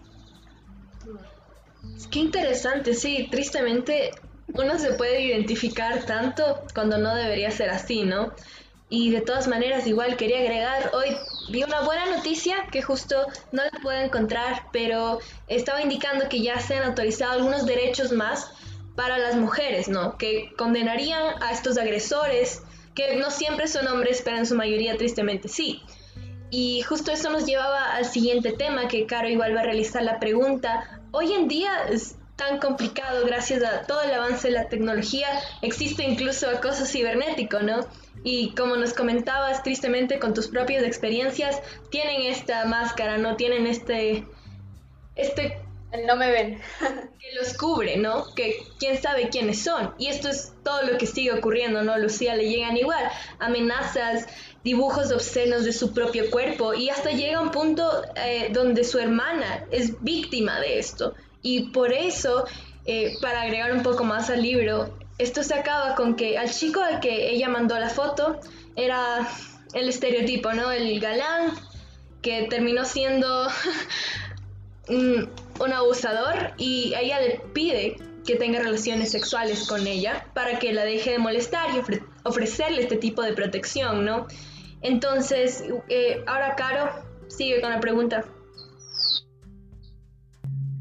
Qué 2.11 2.19
interesante, 2.19 2.93
sí, 2.93 3.27
tristemente 3.29 4.11
uno 4.47 4.77
se 4.79 4.93
puede 4.93 5.21
identificar 5.21 6.03
tanto 6.05 6.63
cuando 6.73 6.97
no 6.97 7.15
debería 7.15 7.51
ser 7.51 7.69
así, 7.69 8.03
¿no? 8.03 8.33
Y 8.89 9.11
de 9.11 9.21
todas 9.21 9.47
maneras, 9.47 9.85
igual 9.85 10.17
quería 10.17 10.39
agregar, 10.39 10.91
hoy 10.93 11.15
vi 11.51 11.63
una 11.63 11.81
buena 11.81 12.07
noticia 12.07 12.67
que 12.71 12.81
justo 12.81 13.27
no 13.51 13.63
la 13.63 13.71
puedo 13.83 13.99
encontrar, 13.99 14.63
pero 14.71 15.19
estaba 15.47 15.81
indicando 15.81 16.27
que 16.27 16.41
ya 16.41 16.59
se 16.59 16.75
han 16.75 16.83
autorizado 16.83 17.33
algunos 17.33 17.67
derechos 17.67 18.11
más 18.11 18.51
para 18.95 19.19
las 19.19 19.35
mujeres, 19.35 19.87
¿no? 19.89 20.17
Que 20.17 20.51
condenarían 20.57 21.41
a 21.41 21.51
estos 21.51 21.77
agresores, 21.77 22.63
que 22.95 23.15
no 23.15 23.29
siempre 23.29 23.67
son 23.67 23.87
hombres, 23.87 24.23
pero 24.25 24.37
en 24.37 24.47
su 24.47 24.55
mayoría 24.55 24.97
tristemente 24.97 25.47
sí. 25.47 25.83
Y 26.49 26.81
justo 26.81 27.11
eso 27.11 27.29
nos 27.29 27.45
llevaba 27.45 27.93
al 27.93 28.05
siguiente 28.05 28.53
tema, 28.53 28.87
que 28.87 29.05
Caro 29.05 29.29
igual 29.29 29.55
va 29.55 29.61
a 29.61 29.65
realizar 29.65 30.01
la 30.01 30.19
pregunta. 30.19 30.99
Hoy 31.11 31.33
en 31.33 31.47
día 31.47 31.83
es 31.89 32.15
tan 32.35 32.57
complicado 32.57 33.25
gracias 33.25 33.61
a 33.63 33.83
todo 33.83 34.01
el 34.01 34.11
avance 34.11 34.47
de 34.47 34.53
la 34.53 34.69
tecnología, 34.69 35.27
existe 35.61 36.03
incluso 36.03 36.49
acoso 36.49 36.85
cibernético, 36.85 37.59
¿no? 37.59 37.85
Y 38.23 38.53
como 38.55 38.75
nos 38.75 38.93
comentabas 38.93 39.63
tristemente 39.63 40.19
con 40.19 40.33
tus 40.33 40.47
propias 40.47 40.83
experiencias, 40.83 41.61
tienen 41.89 42.21
esta 42.23 42.65
máscara, 42.65 43.17
no 43.17 43.35
tienen 43.35 43.65
este, 43.65 44.25
este 45.15 45.57
no 46.05 46.15
me 46.15 46.31
ven. 46.31 46.59
que 47.19 47.35
los 47.39 47.57
cubre, 47.57 47.97
¿no? 47.97 48.33
Que 48.35 48.57
quién 48.77 49.01
sabe 49.01 49.29
quiénes 49.29 49.63
son. 49.63 49.93
Y 49.97 50.07
esto 50.07 50.29
es 50.29 50.53
todo 50.63 50.83
lo 50.83 50.97
que 50.97 51.07
sigue 51.07 51.33
ocurriendo, 51.33 51.81
¿no? 51.83 51.97
Lucía 51.97 52.35
le 52.35 52.47
llegan 52.49 52.77
igual 52.77 53.03
amenazas, 53.39 54.27
dibujos 54.63 55.11
obscenos 55.11 55.65
de 55.65 55.73
su 55.73 55.93
propio 55.93 56.29
cuerpo 56.29 56.73
y 56.73 56.89
hasta 56.89 57.11
llega 57.11 57.41
un 57.41 57.51
punto 57.51 58.03
eh, 58.15 58.49
donde 58.51 58.83
su 58.83 58.99
hermana 58.99 59.65
es 59.71 60.01
víctima 60.03 60.59
de 60.59 60.79
esto. 60.79 61.15
Y 61.41 61.69
por 61.69 61.93
eso, 61.93 62.45
eh, 62.85 63.15
para 63.21 63.41
agregar 63.41 63.73
un 63.73 63.81
poco 63.81 64.03
más 64.03 64.29
al 64.29 64.41
libro, 64.41 64.98
esto 65.19 65.43
se 65.43 65.53
acaba 65.53 65.95
con 65.95 66.15
que 66.15 66.37
al 66.37 66.49
chico 66.49 66.81
al 66.81 67.01
que 67.01 67.29
ella 67.29 67.49
mandó 67.49 67.77
la 67.77 67.89
foto 67.89 68.39
era 68.75 69.27
el 69.73 69.89
estereotipo, 69.89 70.53
¿no? 70.53 70.71
El 70.71 70.99
galán 70.99 71.51
que 72.21 72.47
terminó 72.49 72.85
siendo 72.85 73.47
un, 74.89 75.29
abusador 75.73 76.53
y 76.57 76.93
ella 76.97 77.19
le 77.19 77.41
pide 77.53 77.97
que 78.25 78.35
tenga 78.35 78.59
relaciones 78.59 79.11
sexuales 79.11 79.67
con 79.67 79.85
ella 79.85 80.25
para 80.33 80.57
que 80.57 80.73
la 80.73 80.83
deje 80.85 81.11
de 81.11 81.19
molestar 81.19 81.69
y 81.75 81.81
ofrecerle 82.23 82.81
este 82.81 82.95
tipo 82.95 83.21
de 83.21 83.33
protección, 83.33 84.05
¿no? 84.05 84.27
Entonces, 84.81 85.63
eh, 85.89 86.23
ahora 86.27 86.55
Caro 86.55 86.89
sigue 87.27 87.59
con 87.59 87.71
la 87.71 87.79
pregunta. 87.79 88.23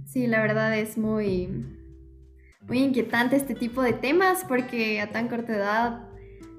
Sí, 0.06 0.26
la 0.26 0.40
verdad 0.40 0.76
es 0.78 0.96
muy, 0.96 1.77
muy 2.68 2.78
inquietante 2.80 3.36
este 3.36 3.54
tipo 3.54 3.82
de 3.82 3.94
temas 3.94 4.44
porque 4.46 5.00
a 5.00 5.10
tan 5.10 5.28
corta 5.28 5.56
edad 5.56 6.08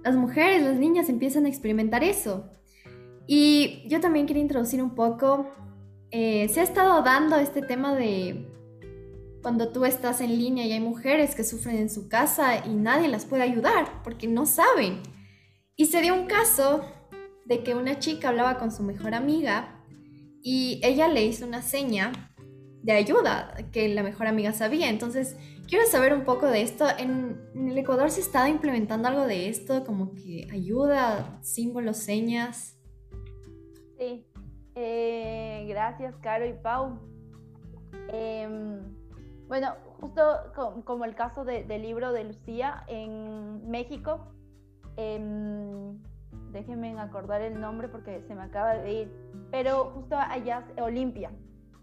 las 0.04 0.16
mujeres, 0.16 0.64
las 0.64 0.78
niñas 0.78 1.10
empiezan 1.10 1.46
a 1.46 1.50
experimentar 1.50 2.04
eso. 2.04 2.50
Y 3.28 3.84
yo 3.88 4.00
también 4.00 4.26
quería 4.26 4.42
introducir 4.42 4.82
un 4.82 4.96
poco, 4.96 5.48
eh, 6.12 6.50
se 6.50 6.62
ha 6.62 6.64
estado 6.64 7.04
dando 7.04 7.38
este 7.38 7.62
tema 7.62 7.96
de 7.96 8.48
cuando 9.42 9.70
tú 9.70 9.86
estás 9.86 10.22
en 10.22 10.38
línea 10.38 10.66
y 10.66 10.72
hay 10.72 10.80
mujeres 10.80 11.36
que 11.36 11.44
sufren 11.44 11.78
en 11.78 11.90
su 11.90 12.10
casa 12.10 12.66
y 12.66 12.74
nadie 12.74 13.08
las 13.08 13.26
puede 13.26 13.44
ayudar 13.44 14.02
porque 14.04 14.28
no 14.28 14.46
saben. 14.46 15.02
Y 15.76 15.86
se 15.86 16.02
dio 16.02 16.14
un 16.14 16.26
caso 16.26 16.82
de 17.46 17.64
que 17.64 17.76
una 17.76 18.00
chica 18.00 18.30
hablaba 18.30 18.58
con 18.58 18.72
su 18.72 18.84
mejor 18.84 19.14
amiga 19.14 19.86
y 20.42 20.82
ella 20.84 21.08
le 21.08 21.26
hizo 21.26 21.46
una 21.46 21.62
seña 21.62 22.29
de 22.84 22.94
ayuda 22.94 23.56
que 23.72 23.90
la 23.90 24.04
mejor 24.04 24.28
amiga 24.28 24.54
sabía. 24.54 24.90
Entonces, 24.90 25.38
quiero 25.68 25.86
saber 25.86 26.14
un 26.14 26.24
poco 26.24 26.48
de 26.48 26.62
esto. 26.62 26.86
¿En, 26.98 27.40
el 27.54 27.78
Ecuador 27.78 28.10
se 28.10 28.22
está 28.22 28.50
implementando 28.50 29.08
algo 29.08 29.26
de 29.26 29.50
esto, 29.50 29.84
como 29.86 30.14
que 30.14 30.48
ayuda, 30.52 31.40
símbolos, 31.42 31.98
señas? 31.98 32.78
Sí, 33.98 34.26
eh, 34.76 35.66
gracias 35.68 36.16
Caro 36.22 36.46
y 36.46 36.54
Pau. 36.54 37.00
Em, 38.12 38.82
bueno, 39.48 39.74
justo 40.00 40.22
como 40.86 41.06
el 41.06 41.16
caso 41.16 41.44
del 41.44 41.82
libro 41.82 42.14
de 42.14 42.24
Lucía 42.24 42.84
en 42.88 43.70
México, 43.70 44.32
em, 44.96 46.00
déjenme 46.52 46.98
acordar 47.00 47.42
el 47.42 47.60
nombre 47.60 47.90
porque 47.90 48.24
se 48.28 48.36
me 48.36 48.44
acaba 48.44 48.76
de 48.76 48.94
ir, 48.94 49.12
pero 49.52 49.92
justo 49.96 50.16
allá, 50.16 50.66
Olimpia. 50.80 51.32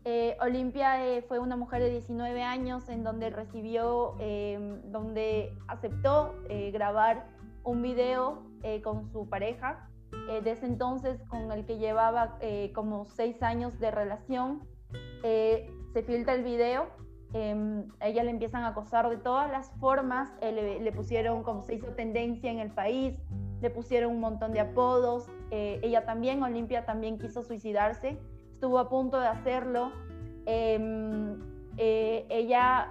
Eh, 0.09 0.37
Olimpia 0.41 1.05
eh, 1.05 1.23
fue 1.23 1.41
una 1.41 1.57
mujer 1.57 1.83
de 1.83 1.91
19 1.91 2.43
años 2.43 2.89
en 2.89 3.03
donde 3.03 3.29
recibió, 3.29 4.15
em, 4.21 4.81
donde 4.93 5.53
aceptó 5.67 6.35
grabar 6.73 7.27
un 7.65 7.83
video 7.83 8.47
con 8.83 9.05
su 9.13 9.29
pareja 9.29 9.89
eh, 10.29 10.41
desde 10.43 10.67
entonces 10.67 11.23
con 11.29 11.53
el 11.53 11.65
que 11.67 11.79
llevaba 11.79 12.37
eh, 12.41 12.73
como 12.75 13.05
seis 13.05 13.43
años 13.43 13.79
de 13.79 13.91
relación. 13.91 14.63
Eh, 15.23 15.71
se 15.93 16.03
filtra 16.03 16.35
el 16.35 16.43
video, 16.43 16.89
em, 17.33 17.89
a 18.01 18.09
ella 18.09 18.25
le 18.25 18.31
empiezan 18.31 18.65
a 18.65 18.69
acosar 18.69 19.09
de 19.09 19.17
todas 19.17 19.51
las 19.51 19.71
formas, 19.79 20.31
le, 20.41 20.93
pusieron 20.93 21.43
como 21.43 21.63
se 21.63 21.75
hizo 21.75 21.89
tendencia 21.89 22.51
en 22.51 22.59
el 22.59 22.71
país, 22.71 23.19
le 23.61 23.71
pusieron 23.71 24.13
un 24.13 24.21
montón 24.21 24.53
de 24.53 24.61
apodos, 24.61 25.29
ella 25.51 26.05
también, 26.05 26.43
Olimpia 26.43 26.85
también 26.85 27.19
quiso 27.19 27.43
suicidarse, 27.43 28.19
estuvo 28.57 28.79
a 28.79 28.89
punto 28.89 29.21
de 29.21 29.29
hacerlo. 29.29 29.93
Em, 30.47 31.39
ella, 31.79 32.91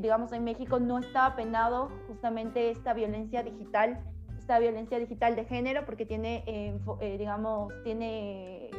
digamos, 0.00 0.32
en 0.32 0.44
México 0.44 0.80
no 0.80 0.98
estaba 0.98 1.36
penado 1.36 1.90
justamente 2.08 2.70
esta 2.70 2.94
violencia 2.94 3.42
digital 3.42 4.02
esta 4.42 4.58
violencia 4.58 4.98
digital 4.98 5.36
de 5.36 5.44
género 5.44 5.84
porque 5.86 6.04
tiene, 6.04 6.42
eh, 6.48 6.76
eh, 7.00 7.16
digamos, 7.16 7.72
tiene 7.84 8.70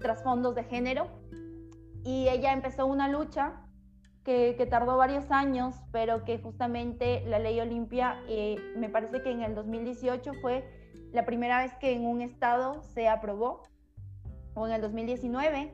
trasfondos 0.00 0.54
de 0.54 0.64
género. 0.64 1.08
Y 2.04 2.28
ella 2.28 2.54
empezó 2.54 2.86
una 2.86 3.06
lucha 3.06 3.60
que, 4.24 4.54
que, 4.56 4.64
tardó 4.64 4.96
varios 4.96 5.30
años, 5.30 5.74
pero 5.92 6.24
que 6.24 6.38
justamente 6.38 7.22
la 7.26 7.38
ley 7.38 7.60
Olimpia, 7.60 8.18
eh, 8.28 8.56
me 8.76 8.88
parece 8.88 9.22
que 9.22 9.30
en 9.30 9.42
el 9.42 9.54
2018 9.54 10.32
fue 10.40 10.64
la 11.12 11.26
primera 11.26 11.58
vez 11.62 11.74
que 11.74 11.92
en 11.92 12.06
un 12.06 12.22
estado 12.22 12.82
se 12.82 13.06
aprobó, 13.06 13.62
o 14.60 14.66
en 14.66 14.72
el 14.72 14.80
2019, 14.80 15.72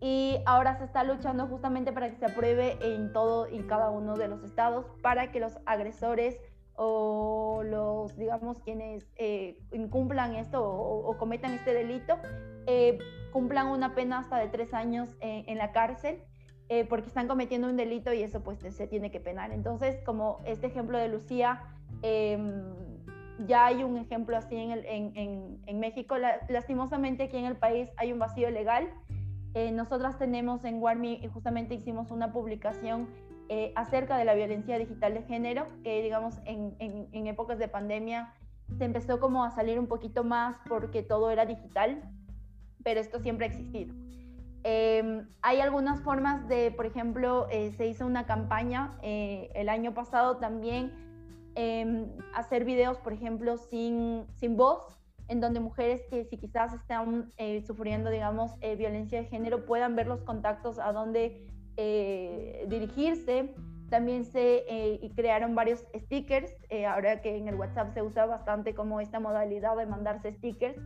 y 0.00 0.38
ahora 0.44 0.76
se 0.76 0.84
está 0.84 1.04
luchando 1.04 1.46
justamente 1.46 1.92
para 1.92 2.10
que 2.10 2.16
se 2.16 2.26
apruebe 2.26 2.76
en 2.80 3.12
todo 3.12 3.48
y 3.48 3.62
cada 3.62 3.90
uno 3.90 4.16
de 4.16 4.28
los 4.28 4.42
estados, 4.42 4.86
para 5.02 5.30
que 5.30 5.40
los 5.40 5.58
agresores 5.66 6.38
o 6.76 7.62
los, 7.64 8.16
digamos, 8.16 8.58
quienes 8.60 9.06
eh, 9.16 9.58
incumplan 9.72 10.34
esto 10.34 10.62
o, 10.68 11.16
cometan 11.16 11.54
este 11.54 11.72
delito, 11.72 12.18
eh, 12.66 12.98
cumplan 13.32 13.68
una 13.68 13.94
pena 13.94 14.18
hasta 14.18 14.38
de 14.38 14.48
tres 14.48 14.74
años 14.74 15.16
en 15.20 15.56
la 15.58 15.72
cárcel. 15.72 16.22
Eh, 16.70 16.86
porque 16.86 17.08
están 17.08 17.28
cometiendo 17.28 17.68
un 17.68 17.76
delito 17.76 18.14
y 18.14 18.22
eso 18.22 18.42
pues 18.42 18.58
se 18.58 18.86
tiene 18.86 19.10
que 19.10 19.20
penar. 19.20 19.52
Entonces, 19.52 20.00
como 20.04 20.40
este 20.46 20.66
ejemplo 20.68 20.96
de 20.96 21.08
Lucía, 21.08 21.62
em, 22.00 22.93
ya 23.46 23.66
hay 23.66 23.82
un 23.82 23.96
ejemplo 23.96 24.36
así 24.36 24.56
en, 24.56 24.72
en, 24.72 25.60
en, 25.66 25.80
México. 25.80 26.16
lastimosamente 26.48 27.24
aquí 27.24 27.36
en 27.36 27.46
el 27.46 27.56
país 27.56 27.90
hay 27.96 28.12
un 28.12 28.18
vacío 28.18 28.50
legal. 28.50 28.88
nosotras 29.72 30.18
tenemos 30.18 30.64
en 30.64 30.80
Warmi, 30.80 31.20
y 31.22 31.28
justamente 31.28 31.74
hicimos 31.74 32.10
una 32.10 32.32
publicación 32.32 33.08
eh, 33.50 33.72
acerca 33.76 34.16
de 34.16 34.24
la 34.24 34.32
violencia 34.32 34.78
digital 34.78 35.12
de 35.12 35.22
género, 35.22 35.66
que 35.82 36.02
digamos 36.02 36.38
en, 36.46 36.74
en, 36.78 37.26
épocas 37.26 37.58
de 37.58 37.68
pandemia 37.68 38.32
se 38.78 38.84
empezó 38.84 39.20
como 39.20 39.44
a 39.44 39.50
salir 39.50 39.78
un 39.78 39.86
poquito 39.86 40.24
más 40.24 40.56
porque 40.66 41.02
todo 41.02 41.30
era 41.30 41.44
digital, 41.44 42.02
pero 42.82 43.00
esto 43.00 43.20
siempre 43.20 43.44
ha 43.44 43.48
existido. 43.50 43.94
Em, 44.62 45.28
hay 45.42 45.60
algunas 45.60 46.00
formas 46.00 46.48
de, 46.48 46.70
por 46.70 46.86
ejemplo, 46.86 47.46
eh, 47.50 47.72
se 47.72 47.86
hizo 47.86 48.06
una 48.06 48.24
campaña 48.24 48.96
eh, 49.02 49.50
el 49.54 49.68
año 49.68 49.92
pasado 49.92 50.38
también, 50.38 51.03
em, 51.54 52.08
hacer 52.34 52.64
videos, 52.64 52.98
por 52.98 53.12
ejemplo, 53.12 53.56
sin, 53.56 54.26
sin 54.34 54.56
voz, 54.56 54.98
en 55.28 55.40
donde 55.40 55.60
mujeres 55.60 56.02
que 56.10 56.24
si 56.24 56.36
quizás 56.36 56.74
están 56.74 57.32
sufriendo, 57.66 58.10
digamos, 58.10 58.58
violencia 58.60 59.22
de 59.22 59.24
género 59.26 59.64
puedan 59.64 59.96
ver 59.96 60.06
los 60.06 60.22
contactos 60.22 60.78
a 60.78 60.92
donde 60.92 61.46
eh, 61.76 62.66
dirigirse. 62.68 63.52
También 63.90 64.24
se 64.24 64.64
eh, 64.68 65.10
crearon 65.16 65.54
varios 65.54 65.84
stickers, 65.94 66.52
eh, 66.70 66.86
ahora 66.86 67.20
que 67.20 67.36
en 67.36 67.48
el 67.48 67.56
WhatsApp 67.56 67.92
se 67.94 68.02
usa 68.02 68.26
bastante 68.26 68.74
como 68.74 69.00
esta 69.00 69.18
modalidad 69.18 69.76
de 69.76 69.86
mandarse 69.86 70.32
stickers. 70.32 70.76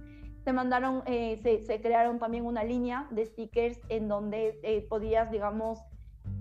Se 0.45 0.53
mandaron, 0.53 1.03
se, 1.07 1.63
se, 1.63 1.81
crearon 1.83 2.19
también 2.19 2.47
una 2.47 2.65
línea 2.65 3.07
de 3.11 3.27
stickers 3.27 3.79
en 3.91 4.09
donde 4.09 4.87
podías, 4.89 5.31
digamos, 5.31 5.79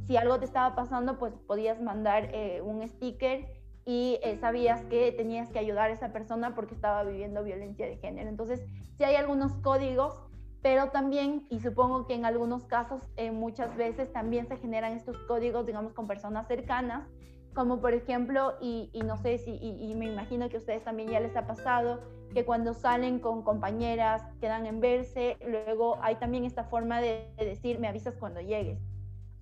si 0.06 0.16
algo 0.16 0.40
te 0.40 0.46
estaba 0.46 0.76
pasando, 0.76 1.20
pues 1.20 1.34
podías 1.46 1.82
mandar 1.82 2.32
un 2.64 2.88
sticker 2.88 3.46
y 3.88 4.20
sabías 4.42 4.84
que 4.86 5.12
tenías 5.14 5.50
que 5.50 5.58
ayudar 5.58 5.90
a 5.90 5.94
esa 5.94 6.12
persona 6.12 6.54
porque 6.54 6.76
estaba 6.76 7.04
viviendo 7.04 7.44
violencia 7.44 7.88
de 7.88 7.98
género. 7.98 8.30
Entonces, 8.30 8.62
si 8.98 9.04
hay 9.06 9.16
algunos 9.16 9.54
códigos 9.64 10.28
pero 10.62 10.90
también, 10.90 11.46
y 11.50 11.60
supongo 11.60 12.08
que 12.08 12.14
en 12.14 12.26
algunos 12.26 12.66
casos, 12.66 13.02
eh, 13.16 13.32
muchas 13.32 13.76
veces 13.78 14.12
también 14.12 14.48
se 14.48 14.58
generan 14.58 14.94
estos 14.94 15.18
códigos, 15.20 15.66
digamos, 15.66 15.94
con 15.94 16.08
personas 16.08 16.48
cercanas, 16.48 17.08
como 17.54 17.80
por 17.80 17.94
ejemplo, 17.94 18.56
y, 18.60 18.92
no 19.06 19.18
sé 19.18 19.38
si, 19.38 19.58
y, 19.62 19.96
me 19.96 20.08
imagino 20.08 20.50
que 20.50 20.58
a 20.58 20.60
ustedes 20.60 20.84
también 20.84 21.10
ya 21.10 21.20
les 21.20 21.36
ha 21.36 21.48
pasado, 21.48 22.02
que 22.34 22.46
cuando 22.46 22.74
salen 22.74 23.20
con 23.20 23.44
compañeras, 23.44 24.24
quedan 24.42 24.66
en 24.66 24.80
verse, 24.80 25.38
luego 25.46 25.98
hay 26.02 26.16
también 26.16 26.44
esta 26.44 26.66
forma 26.66 27.02
de, 27.02 27.32
decir, 27.38 27.80
me 27.80 27.88
avisas 27.88 28.16
cuando 28.18 28.42
llegues, 28.42 28.80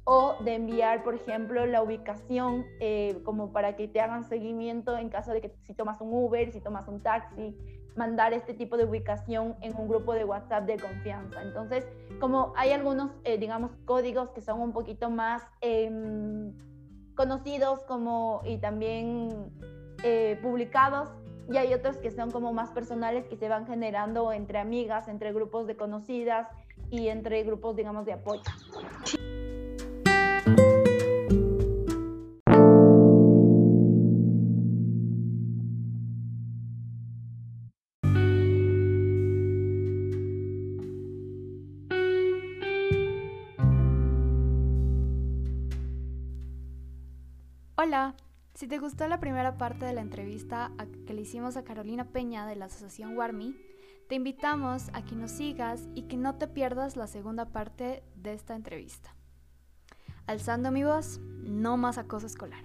o 0.05 0.35
de 0.43 0.53
enviar, 0.53 1.03
por 1.03 1.15
ejemplo, 1.15 1.65
la 1.65 1.81
ubicación 1.81 2.65
eh, 2.79 3.19
como 3.23 3.51
para 3.51 3.75
que 3.75 3.87
te 3.87 3.99
hagan 3.99 4.23
seguimiento 4.23 4.95
en 4.97 5.09
caso 5.09 5.33
de 5.33 5.41
que 5.41 5.51
si 5.63 5.73
tomas 5.73 5.99
un 5.99 6.13
Uber, 6.13 6.51
si 6.51 6.61
tomas 6.61 6.87
un 6.87 7.01
taxi, 7.01 7.57
mandar 7.95 8.33
este 8.33 8.53
tipo 8.53 8.77
de 8.77 8.85
ubicación 8.85 9.55
en 9.61 9.75
un 9.75 9.87
grupo 9.87 10.13
de 10.13 10.23
WhatsApp 10.23 10.65
de 10.65 10.77
confianza. 10.77 11.41
Entonces, 11.41 11.87
como 12.19 12.53
hay 12.55 12.71
algunos, 12.71 13.11
eh, 13.23 13.37
digamos, 13.37 13.71
códigos 13.85 14.29
que 14.29 14.41
son 14.41 14.59
un 14.61 14.73
poquito 14.73 15.09
más 15.09 15.41
em, 15.61 16.53
conocidos 17.15 17.83
como 17.85 18.41
y 18.45 18.57
también 18.57 19.49
eh, 20.03 20.37
publicados, 20.43 21.09
y 21.49 21.57
hay 21.57 21.73
otros 21.73 21.97
que 21.97 22.11
son 22.11 22.31
como 22.31 22.53
más 22.53 22.71
personales 22.71 23.25
que 23.27 23.37
se 23.37 23.47
van 23.47 23.67
generando 23.67 24.31
entre 24.31 24.59
amigas, 24.59 25.07
entre 25.07 25.31
grupos 25.31 25.67
de 25.67 25.75
conocidas 25.75 26.47
y 26.89 27.07
entre 27.07 27.43
grupos, 27.43 27.75
digamos, 27.75 28.05
de 28.05 28.13
apoyo. 28.13 28.41
Hola, 47.85 48.15
si 48.55 48.67
te 48.67 48.79
gustó 48.79 49.07
la 49.07 49.19
primera 49.19 49.59
parte 49.59 49.85
de 49.85 49.93
la 49.93 50.01
entrevista 50.01 50.71
que 51.05 51.13
le 51.13 51.21
hicimos 51.21 51.55
a 51.55 51.63
Carolina 51.63 52.05
Peña 52.05 52.47
de 52.47 52.55
la 52.55 52.65
Asociación 52.65 53.15
Warmi, 53.15 53.55
te 54.09 54.15
invitamos 54.15 54.89
a 54.93 55.05
que 55.05 55.15
nos 55.15 55.29
sigas 55.29 55.87
y 55.93 56.07
que 56.07 56.17
no 56.17 56.33
te 56.33 56.47
pierdas 56.47 56.95
la 56.95 57.05
segunda 57.05 57.45
parte 57.45 58.01
de 58.15 58.33
esta 58.33 58.55
entrevista. 58.55 59.13
Alzando 60.25 60.71
mi 60.71 60.83
voz, 60.83 61.19
no 61.43 61.77
más 61.77 61.99
acoso 61.99 62.25
escolar. 62.25 62.64